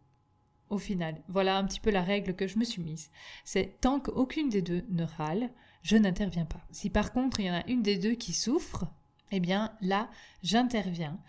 Au 0.69 0.77
final, 0.77 1.15
voilà 1.27 1.57
un 1.57 1.65
petit 1.65 1.79
peu 1.79 1.89
la 1.89 2.03
règle 2.03 2.35
que 2.35 2.45
je 2.45 2.59
me 2.59 2.63
suis 2.63 2.83
mise. 2.83 3.09
C'est 3.43 3.81
tant 3.81 3.99
qu'aucune 3.99 4.49
des 4.49 4.61
deux 4.61 4.83
ne 4.89 5.03
râle, 5.03 5.49
je 5.81 5.97
n'interviens 5.97 6.45
pas. 6.45 6.61
Si 6.69 6.91
par 6.91 7.11
contre 7.11 7.39
il 7.39 7.47
y 7.47 7.51
en 7.51 7.55
a 7.55 7.67
une 7.67 7.81
des 7.81 7.97
deux 7.97 8.13
qui 8.13 8.33
souffre, 8.33 8.85
eh 9.31 9.39
bien 9.39 9.73
là, 9.81 10.11
j'interviens 10.43 11.19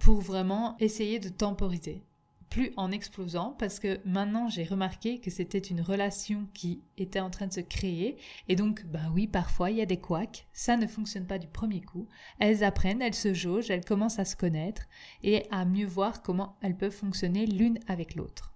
pour 0.00 0.20
vraiment 0.20 0.76
essayer 0.80 1.20
de 1.20 1.28
temporiser 1.28 2.02
plus 2.50 2.72
en 2.76 2.90
explosant 2.90 3.56
parce 3.58 3.78
que 3.78 4.00
maintenant 4.04 4.48
j'ai 4.48 4.64
remarqué 4.64 5.20
que 5.20 5.30
c'était 5.30 5.58
une 5.58 5.80
relation 5.80 6.46
qui 6.54 6.82
était 6.96 7.20
en 7.20 7.30
train 7.30 7.46
de 7.46 7.52
se 7.52 7.60
créer 7.60 8.16
et 8.48 8.56
donc 8.56 8.84
bah 8.86 9.10
oui 9.12 9.26
parfois 9.26 9.70
il 9.70 9.76
y 9.76 9.82
a 9.82 9.86
des 9.86 10.00
couacs, 10.00 10.46
ça 10.52 10.76
ne 10.76 10.86
fonctionne 10.86 11.26
pas 11.26 11.38
du 11.38 11.48
premier 11.48 11.80
coup, 11.80 12.08
elles 12.38 12.64
apprennent, 12.64 13.02
elles 13.02 13.14
se 13.14 13.34
jaugent, 13.34 13.70
elles 13.70 13.84
commencent 13.84 14.18
à 14.18 14.24
se 14.24 14.36
connaître 14.36 14.82
et 15.22 15.46
à 15.50 15.64
mieux 15.64 15.86
voir 15.86 16.22
comment 16.22 16.56
elles 16.62 16.76
peuvent 16.76 16.92
fonctionner 16.92 17.46
l'une 17.46 17.78
avec 17.88 18.14
l'autre. 18.14 18.54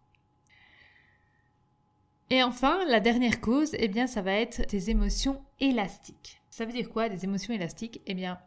Et 2.30 2.42
enfin, 2.42 2.84
la 2.86 3.00
dernière 3.00 3.40
cause, 3.40 3.74
eh 3.78 3.88
bien, 3.88 4.06
ça 4.06 4.20
va 4.20 4.32
être 4.32 4.68
des 4.68 4.90
émotions 4.90 5.42
élastiques. 5.60 6.42
Ça 6.50 6.66
veut 6.66 6.72
dire 6.72 6.90
quoi, 6.90 7.08
des 7.08 7.24
émotions 7.24 7.54
élastiques? 7.54 8.02
Eh 8.06 8.14
bien, 8.14 8.38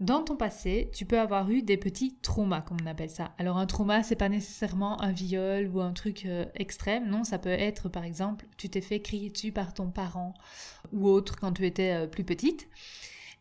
dans 0.00 0.22
ton 0.22 0.34
passé, 0.34 0.90
tu 0.94 1.04
peux 1.04 1.20
avoir 1.20 1.50
eu 1.50 1.62
des 1.62 1.76
petits 1.76 2.16
traumas, 2.22 2.62
comme 2.62 2.78
on 2.82 2.86
appelle 2.86 3.10
ça. 3.10 3.34
Alors 3.36 3.58
un 3.58 3.66
trauma, 3.66 4.02
c'est 4.02 4.16
pas 4.16 4.30
nécessairement 4.30 5.00
un 5.02 5.12
viol 5.12 5.70
ou 5.72 5.80
un 5.82 5.92
truc 5.92 6.24
euh, 6.24 6.46
extrême. 6.54 7.08
Non, 7.08 7.22
ça 7.22 7.38
peut 7.38 7.50
être, 7.50 7.90
par 7.90 8.04
exemple, 8.04 8.46
tu 8.56 8.70
t'es 8.70 8.80
fait 8.80 9.00
crier 9.00 9.28
dessus 9.28 9.52
par 9.52 9.74
ton 9.74 9.90
parent 9.90 10.32
ou 10.92 11.06
autre 11.06 11.36
quand 11.36 11.52
tu 11.52 11.66
étais 11.66 11.92
euh, 11.92 12.06
plus 12.06 12.24
petite. 12.24 12.66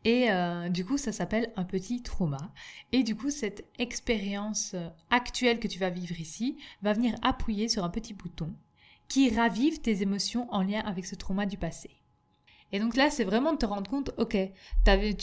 Et 0.04 0.32
euh, 0.32 0.68
du 0.68 0.84
coup, 0.84 0.98
ça 0.98 1.14
s'appelle 1.14 1.52
un 1.56 1.64
petit 1.64 2.04
trauma. 2.04 2.52
Et 2.92 3.04
du 3.04 3.16
coup, 3.16 3.30
cette 3.30 3.66
expérience 3.80 4.76
actuelle 5.10 5.60
que 5.60 5.68
tu 5.68 5.80
vas 5.80 5.90
vivre 5.90 6.20
ici 6.20 6.58
va 6.82 6.92
venir 6.92 7.16
appuyer 7.22 7.70
sur 7.70 7.86
un 7.86 7.90
petit 7.90 8.14
bouton 8.14 8.54
qui 9.08 9.30
ravive 9.30 9.82
tes 9.82 10.02
émotions 10.02 10.48
en 10.54 10.62
lien 10.62 10.82
avec 10.82 11.06
ce 11.06 11.16
trauma 11.16 11.46
du 11.46 11.58
passé. 11.58 11.99
Et 12.72 12.80
donc 12.80 12.96
là, 12.96 13.10
c'est 13.10 13.24
vraiment 13.24 13.54
de 13.54 13.58
te 13.58 13.66
rendre 13.66 13.90
compte, 13.90 14.12
ok, 14.18 14.38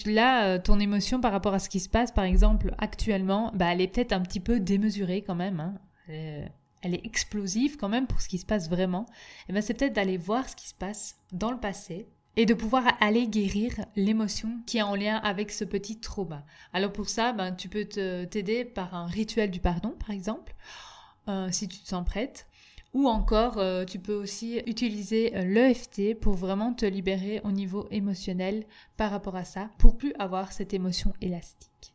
là, 0.06 0.46
euh, 0.46 0.58
ton 0.58 0.80
émotion 0.80 1.20
par 1.20 1.32
rapport 1.32 1.54
à 1.54 1.58
ce 1.58 1.68
qui 1.68 1.80
se 1.80 1.88
passe, 1.88 2.10
par 2.10 2.24
exemple, 2.24 2.74
actuellement, 2.78 3.52
bah, 3.54 3.72
elle 3.72 3.80
est 3.80 3.88
peut-être 3.88 4.12
un 4.12 4.20
petit 4.20 4.40
peu 4.40 4.58
démesurée 4.58 5.22
quand 5.22 5.34
même. 5.34 5.60
Hein. 5.60 5.74
Elle, 6.82 6.94
est, 6.94 7.04
explosive 7.04 7.76
quand 7.76 7.88
même 7.88 8.06
pour 8.06 8.20
ce 8.20 8.28
qui 8.28 8.38
se 8.38 8.46
passe 8.46 8.68
vraiment. 8.68 9.06
Et 9.48 9.52
ben, 9.52 9.62
c'est 9.62 9.74
peut-être 9.74 9.92
d'aller 9.92 10.16
voir 10.16 10.48
ce 10.48 10.56
qui 10.56 10.68
se 10.68 10.74
passe 10.74 11.16
dans 11.32 11.50
le 11.50 11.58
passé 11.58 12.08
et 12.36 12.46
de 12.46 12.54
pouvoir 12.54 12.84
aller 13.00 13.26
guérir 13.26 13.72
l'émotion 13.96 14.60
qui 14.66 14.78
est 14.78 14.82
en 14.82 14.94
lien 14.94 15.16
avec 15.16 15.50
ce 15.50 15.64
petit 15.64 15.98
trauma. 15.98 16.44
Alors 16.72 16.92
pour 16.92 17.08
ça, 17.08 17.32
ben, 17.32 17.52
tu 17.52 17.68
peux 17.68 17.84
t'aider 17.84 18.64
par 18.64 18.94
un 18.94 19.06
rituel 19.06 19.50
du 19.50 19.58
pardon, 19.58 19.94
par 19.98 20.10
exemple, 20.10 20.54
euh, 21.28 21.48
si 21.50 21.66
tu 21.66 21.78
te 21.78 21.88
sens 21.88 22.04
prête. 22.04 22.46
Ou 22.96 23.08
encore, 23.08 23.58
euh, 23.58 23.84
tu 23.84 23.98
peux 23.98 24.14
aussi 24.14 24.56
utiliser 24.66 25.36
euh, 25.36 25.42
l'EFT 25.42 26.18
pour 26.18 26.32
vraiment 26.32 26.72
te 26.72 26.86
libérer 26.86 27.42
au 27.44 27.52
niveau 27.52 27.86
émotionnel 27.90 28.64
par 28.96 29.10
rapport 29.10 29.36
à 29.36 29.44
ça, 29.44 29.68
pour 29.76 29.98
plus 29.98 30.14
avoir 30.18 30.50
cette 30.50 30.72
émotion 30.72 31.12
élastique. 31.20 31.92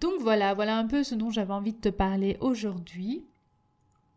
Donc 0.00 0.14
voilà, 0.18 0.52
voilà 0.54 0.76
un 0.76 0.88
peu 0.88 1.04
ce 1.04 1.14
dont 1.14 1.30
j'avais 1.30 1.52
envie 1.52 1.74
de 1.74 1.80
te 1.80 1.90
parler 1.90 2.36
aujourd'hui. 2.40 3.24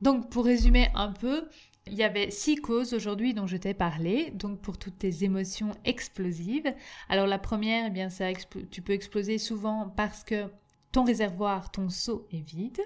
Donc 0.02 0.32
pour 0.32 0.46
résumer 0.46 0.90
un 0.96 1.12
peu, 1.12 1.48
il 1.86 1.94
y 1.94 2.02
avait 2.02 2.32
six 2.32 2.56
causes 2.56 2.96
aujourd'hui 2.96 3.36
dont 3.36 3.46
je 3.46 3.58
t'ai 3.58 3.76
parlé, 3.76 4.32
donc 4.32 4.62
pour 4.62 4.80
toutes 4.80 4.98
tes 4.98 5.24
émotions 5.24 5.74
explosives. 5.86 6.74
Alors 7.08 7.28
la 7.28 7.38
première, 7.38 7.86
eh 7.86 7.92
bien, 7.92 8.10
ça 8.10 8.34
tu 8.72 8.82
peux 8.82 8.94
exploser 8.94 9.38
souvent 9.38 9.94
parce 9.96 10.24
que 10.24 10.46
ton 10.92 11.04
réservoir, 11.04 11.70
ton 11.70 11.92
seau 11.92 12.28
est 12.32 12.42
vide. 12.42 12.82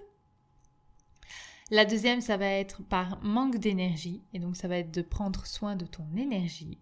La 1.72 1.86
deuxième, 1.86 2.20
ça 2.20 2.36
va 2.36 2.48
être 2.48 2.84
par 2.84 3.24
manque 3.24 3.58
d'énergie, 3.58 4.22
et 4.34 4.40
donc 4.40 4.58
ça 4.58 4.68
va 4.68 4.78
être 4.78 4.92
de 4.92 5.02
prendre 5.02 5.46
soin 5.46 5.78
de 5.78 5.86
ton 5.86 6.06
énergie. 6.18 6.78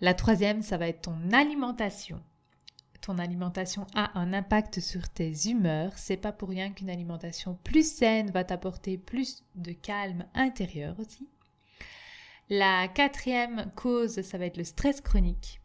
La 0.00 0.14
troisième, 0.14 0.62
ça 0.62 0.78
va 0.78 0.88
être 0.88 1.02
ton 1.02 1.30
alimentation. 1.30 2.22
Ton 3.02 3.18
alimentation 3.18 3.86
a 3.94 4.18
un 4.18 4.32
impact 4.32 4.80
sur 4.80 5.10
tes 5.10 5.50
humeurs. 5.50 5.92
C'est 5.96 6.16
pas 6.16 6.32
pour 6.32 6.48
rien 6.48 6.70
qu'une 6.70 6.88
alimentation 6.88 7.58
plus 7.64 7.86
saine 7.86 8.30
va 8.30 8.44
t'apporter 8.44 8.96
plus 8.96 9.44
de 9.56 9.72
calme 9.72 10.24
intérieur 10.32 10.98
aussi. 10.98 11.28
La 12.48 12.88
quatrième 12.88 13.70
cause, 13.76 14.22
ça 14.22 14.38
va 14.38 14.46
être 14.46 14.56
le 14.56 14.64
stress 14.64 15.02
chronique. 15.02 15.60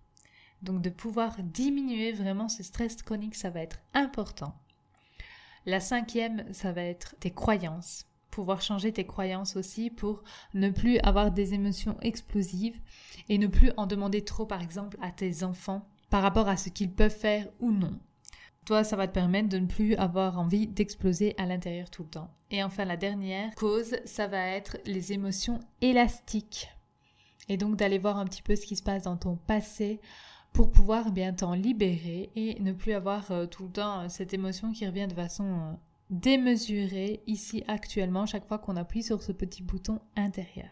Donc 0.64 0.82
de 0.82 0.90
pouvoir 0.90 1.42
diminuer 1.44 2.12
vraiment 2.12 2.50
ce 2.50 2.64
stress 2.64 3.02
chronique, 3.04 3.36
ça 3.36 3.52
va 3.52 3.62
être 3.62 3.80
important. 3.94 4.54
La 5.66 5.80
cinquième, 5.80 6.44
ça 6.54 6.74
va 6.74 6.82
être 6.82 7.16
tes 7.22 7.32
croyances 7.32 8.10
pouvoir 8.32 8.62
changer 8.62 8.92
tes 8.92 9.06
croyances 9.06 9.56
aussi 9.56 9.90
pour 9.90 10.24
ne 10.54 10.70
plus 10.70 11.00
avoir 11.00 11.32
des 11.32 11.54
émotions 11.54 11.98
explosives 12.02 12.80
et 13.28 13.38
ne 13.38 13.48
plus 13.48 13.72
en 13.78 13.88
demander 13.88 14.24
trop 14.24 14.46
par 14.46 14.62
exemple 14.62 14.98
à 15.02 15.12
tes 15.12 15.44
enfants 15.44 15.88
par 16.10 16.22
rapport 16.22 16.48
à 16.48 16.58
ce 16.58 16.70
qu'ils 16.70 16.92
peuvent 16.92 17.16
faire 17.16 17.48
ou 17.60 17.72
non. 17.72 18.00
Toi, 18.66 18.84
ça 18.84 18.96
va 18.96 19.08
te 19.08 19.14
permettre 19.14 19.50
de 19.50 19.58
ne 19.58 19.66
plus 19.66 19.96
avoir 19.96 20.38
envie 20.38 20.68
d'exploser 20.68 21.34
à 21.38 21.46
l'intérieur 21.46 21.90
tout 21.90 22.04
le 22.04 22.10
temps. 22.10 22.30
Et 22.52 22.64
enfin, 22.64 22.86
la 22.86 22.98
dernière 22.98 23.54
cause, 23.56 23.96
ça 24.06 24.28
va 24.28 24.46
être 24.48 24.78
les 24.86 25.14
émotions 25.14 25.60
élastiques. 25.82 26.70
Et 27.48 27.58
donc 27.58 27.78
d'aller 27.78 27.98
voir 27.98 28.18
un 28.18 28.26
petit 28.26 28.44
peu 28.44 28.56
ce 28.56 28.66
qui 28.66 28.76
se 28.76 28.84
passe 28.84 29.04
dans 29.04 29.18
ton 29.18 29.36
passé 29.36 30.00
pour 30.54 30.72
pouvoir 30.72 31.12
bien 31.12 31.34
t'en 31.34 31.54
libérer 31.54 32.32
et 32.36 32.60
ne 32.62 32.72
plus 32.72 32.94
avoir 32.94 33.32
euh, 33.32 33.46
tout 33.46 33.64
le 33.64 33.72
temps 33.72 34.02
euh, 34.02 34.10
cette 34.10 34.34
émotion 34.34 34.72
qui 34.72 34.86
revient 34.86 35.08
de 35.08 35.14
façon 35.14 35.46
euh, 35.46 35.74
démesuré 36.10 37.22
ici 37.28 37.64
actuellement 37.68 38.26
chaque 38.26 38.48
fois 38.48 38.60
qu'on 38.60 38.76
appuie 38.76 39.04
sur 39.04 39.22
ce 39.22 39.32
petit 39.32 39.64
bouton 39.64 40.00
intérieur. 40.16 40.70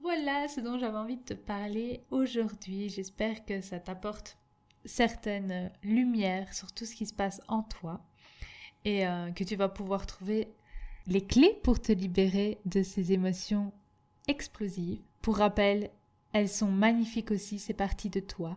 Voilà 0.00 0.48
ce 0.48 0.60
dont 0.60 0.78
j'avais 0.78 0.96
envie 0.96 1.16
de 1.16 1.22
te 1.22 1.34
parler 1.34 2.02
aujourd'hui. 2.10 2.88
J'espère 2.88 3.44
que 3.44 3.60
ça 3.60 3.78
t'apporte 3.78 4.38
certaines 4.84 5.70
lumières 5.82 6.54
sur 6.54 6.72
tout 6.72 6.86
ce 6.86 6.94
qui 6.94 7.06
se 7.06 7.12
passe 7.12 7.40
en 7.48 7.62
toi 7.62 8.00
et 8.84 9.06
euh, 9.06 9.30
que 9.32 9.44
tu 9.44 9.56
vas 9.56 9.68
pouvoir 9.68 10.06
trouver 10.06 10.48
les 11.06 11.24
clés 11.24 11.58
pour 11.62 11.80
te 11.80 11.92
libérer 11.92 12.58
de 12.64 12.82
ces 12.82 13.12
émotions 13.12 13.72
explosives. 14.28 15.02
Pour 15.20 15.38
rappel, 15.38 15.90
elles 16.32 16.48
sont 16.48 16.70
magnifiques 16.70 17.30
aussi, 17.30 17.58
c'est 17.58 17.74
partie 17.74 18.10
de 18.10 18.20
toi 18.20 18.56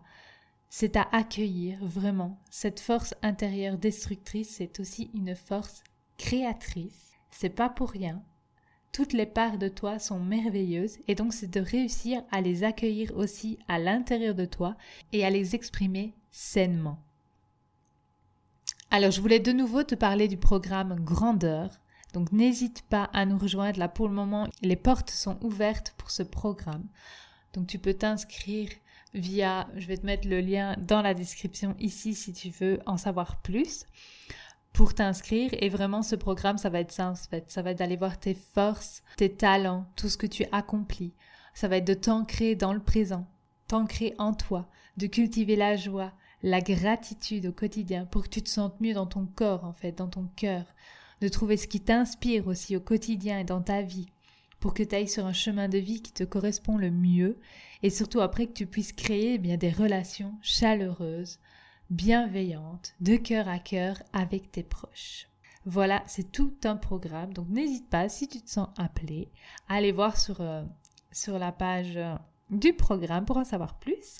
c'est 0.73 0.95
à 0.95 1.05
accueillir 1.11 1.77
vraiment. 1.81 2.39
Cette 2.49 2.79
force 2.79 3.13
intérieure 3.21 3.77
destructrice, 3.77 4.55
c'est 4.55 4.79
aussi 4.79 5.11
une 5.13 5.35
force 5.35 5.83
créatrice. 6.17 7.11
C'est 7.29 7.49
pas 7.49 7.67
pour 7.67 7.89
rien. 7.89 8.23
Toutes 8.93 9.11
les 9.11 9.25
parts 9.25 9.57
de 9.57 9.67
toi 9.67 9.99
sont 9.99 10.21
merveilleuses 10.21 10.97
et 11.09 11.15
donc 11.15 11.33
c'est 11.33 11.51
de 11.51 11.59
réussir 11.59 12.23
à 12.31 12.39
les 12.39 12.63
accueillir 12.63 13.11
aussi 13.17 13.59
à 13.67 13.79
l'intérieur 13.79 14.33
de 14.33 14.45
toi 14.45 14.77
et 15.11 15.25
à 15.25 15.29
les 15.29 15.55
exprimer 15.55 16.15
sainement. 16.31 17.03
Alors 18.91 19.11
je 19.11 19.19
voulais 19.19 19.41
de 19.41 19.51
nouveau 19.51 19.83
te 19.83 19.95
parler 19.95 20.29
du 20.29 20.37
programme 20.37 20.95
Grandeur. 21.01 21.81
Donc 22.13 22.31
n'hésite 22.31 22.83
pas 22.83 23.09
à 23.11 23.25
nous 23.25 23.37
rejoindre 23.37 23.77
là 23.77 23.89
pour 23.89 24.07
le 24.07 24.13
moment. 24.13 24.47
Les 24.61 24.77
portes 24.77 25.09
sont 25.09 25.37
ouvertes 25.43 25.93
pour 25.97 26.11
ce 26.11 26.23
programme. 26.23 26.87
Donc 27.51 27.67
tu 27.67 27.77
peux 27.77 27.93
t'inscrire 27.93 28.69
via, 29.13 29.67
je 29.75 29.87
vais 29.87 29.97
te 29.97 30.05
mettre 30.05 30.27
le 30.27 30.39
lien 30.39 30.75
dans 30.79 31.01
la 31.01 31.13
description 31.13 31.75
ici 31.79 32.13
si 32.13 32.33
tu 32.33 32.49
veux 32.49 32.79
en 32.85 32.97
savoir 32.97 33.41
plus 33.41 33.85
pour 34.73 34.93
t'inscrire. 34.93 35.51
Et 35.59 35.69
vraiment, 35.69 36.01
ce 36.01 36.15
programme, 36.15 36.57
ça 36.57 36.69
va 36.69 36.79
être 36.79 36.91
ça 36.91 37.09
en 37.09 37.15
fait. 37.15 37.51
Ça 37.51 37.61
va 37.61 37.71
être 37.71 37.79
d'aller 37.79 37.97
voir 37.97 38.19
tes 38.19 38.33
forces, 38.33 39.03
tes 39.17 39.31
talents, 39.31 39.85
tout 39.95 40.09
ce 40.09 40.17
que 40.17 40.27
tu 40.27 40.45
accomplis. 40.51 41.13
Ça 41.53 41.67
va 41.67 41.77
être 41.77 41.87
de 41.87 41.93
t'ancrer 41.93 42.55
dans 42.55 42.73
le 42.73 42.79
présent, 42.79 43.27
t'ancrer 43.67 44.15
en 44.17 44.33
toi, 44.33 44.69
de 44.97 45.07
cultiver 45.07 45.57
la 45.57 45.75
joie, 45.75 46.13
la 46.43 46.61
gratitude 46.61 47.47
au 47.47 47.51
quotidien 47.51 48.05
pour 48.05 48.23
que 48.23 48.29
tu 48.29 48.41
te 48.41 48.49
sentes 48.49 48.79
mieux 48.79 48.93
dans 48.93 49.05
ton 49.05 49.25
corps, 49.25 49.65
en 49.65 49.73
fait, 49.73 49.91
dans 49.91 50.07
ton 50.07 50.27
cœur. 50.35 50.65
De 51.19 51.27
trouver 51.27 51.57
ce 51.57 51.67
qui 51.67 51.81
t'inspire 51.81 52.47
aussi 52.47 52.75
au 52.75 52.79
quotidien 52.79 53.39
et 53.39 53.43
dans 53.43 53.61
ta 53.61 53.81
vie 53.81 54.07
pour 54.61 54.73
que 54.75 54.83
tu 54.83 54.95
ailles 54.95 55.09
sur 55.09 55.25
un 55.25 55.33
chemin 55.33 55.67
de 55.67 55.79
vie 55.79 56.01
qui 56.01 56.13
te 56.13 56.23
correspond 56.23 56.77
le 56.77 56.91
mieux 56.91 57.37
et 57.83 57.89
surtout 57.89 58.21
après 58.21 58.45
que 58.45 58.53
tu 58.53 58.67
puisses 58.67 58.93
créer 58.93 59.33
eh 59.33 59.37
bien 59.39 59.57
des 59.57 59.71
relations 59.71 60.35
chaleureuses, 60.41 61.39
bienveillantes, 61.89 62.93
de 63.01 63.17
cœur 63.17 63.49
à 63.49 63.59
cœur 63.59 64.01
avec 64.13 64.51
tes 64.51 64.63
proches. 64.63 65.27
Voilà, 65.65 66.03
c'est 66.05 66.31
tout 66.31 66.53
un 66.63 66.75
programme. 66.75 67.33
Donc 67.33 67.49
n'hésite 67.49 67.89
pas, 67.89 68.07
si 68.07 68.27
tu 68.27 68.39
te 68.39 68.49
sens 68.49 68.69
appelé, 68.77 69.29
à 69.67 69.75
aller 69.75 69.91
voir 69.91 70.17
sur, 70.17 70.41
euh, 70.41 70.63
la 71.27 71.51
page 71.51 71.97
euh, 71.97 72.15
du 72.51 72.73
programme 72.73 73.25
pour 73.25 73.37
en 73.37 73.43
savoir 73.43 73.79
plus. 73.79 74.19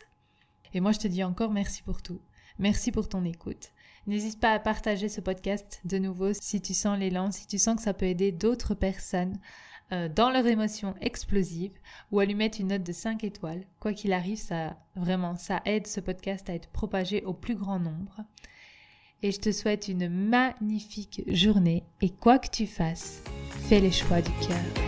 Et 0.74 0.82
moi, 0.82 0.92
je 0.92 1.00
te 1.00 1.08
dis 1.08 1.24
encore 1.24 1.52
merci 1.52 1.84
pour 1.84 2.02
tout. 2.02 2.20
Merci 2.58 2.92
pour 2.92 3.08
ton 3.08 3.24
écoute. 3.26 3.72
N'hésite 4.08 4.40
pas 4.40 4.54
à 4.54 4.60
partager 4.60 5.08
ce 5.08 5.22
podcast 5.22 5.82
de 5.86 6.00
nouveau 6.00 6.34
si 6.34 6.62
tu 6.62 6.74
sens 6.74 6.98
l'élan, 6.98 7.32
si 7.32 7.46
tu 7.46 7.60
sens 7.60 7.76
que 7.76 7.84
ça 7.84 7.94
peut 7.94 8.08
aider 8.08 8.32
d'autres 8.32 8.74
personnes 8.74 9.38
euh, 9.94 10.08
dans 10.08 10.30
leurs 10.30 10.48
émotions 10.48 10.96
explosives 11.02 11.78
ou 12.12 12.20
à 12.20 12.26
lui 12.26 12.36
mettre 12.36 12.62
une 12.62 12.68
note 12.68 12.84
de 12.84 12.92
5 12.92 13.24
étoiles. 13.24 13.66
Quoi 13.80 13.94
qu'il 13.94 14.14
arrive, 14.14 14.38
ça 14.38 14.78
vraiment, 14.96 15.36
ça 15.36 15.62
aide 15.66 15.88
ce 15.88 16.00
podcast 16.00 16.50
à 16.50 16.54
être 16.54 16.70
propagé 16.70 17.24
au 17.24 17.34
plus 17.34 17.56
grand 17.56 17.80
nombre. 17.80 18.22
Et 19.24 19.32
je 19.32 19.40
te 19.40 19.52
souhaite 19.52 19.88
une 19.88 20.10
magnifique 20.10 21.24
journée 21.28 21.84
et 22.02 22.10
quoi 22.10 22.40
que 22.40 22.50
tu 22.50 22.66
fasses, 22.66 23.24
fais 23.68 23.80
les 23.80 23.92
choix 23.92 24.22
du 24.22 24.32
cœur. 24.48 24.82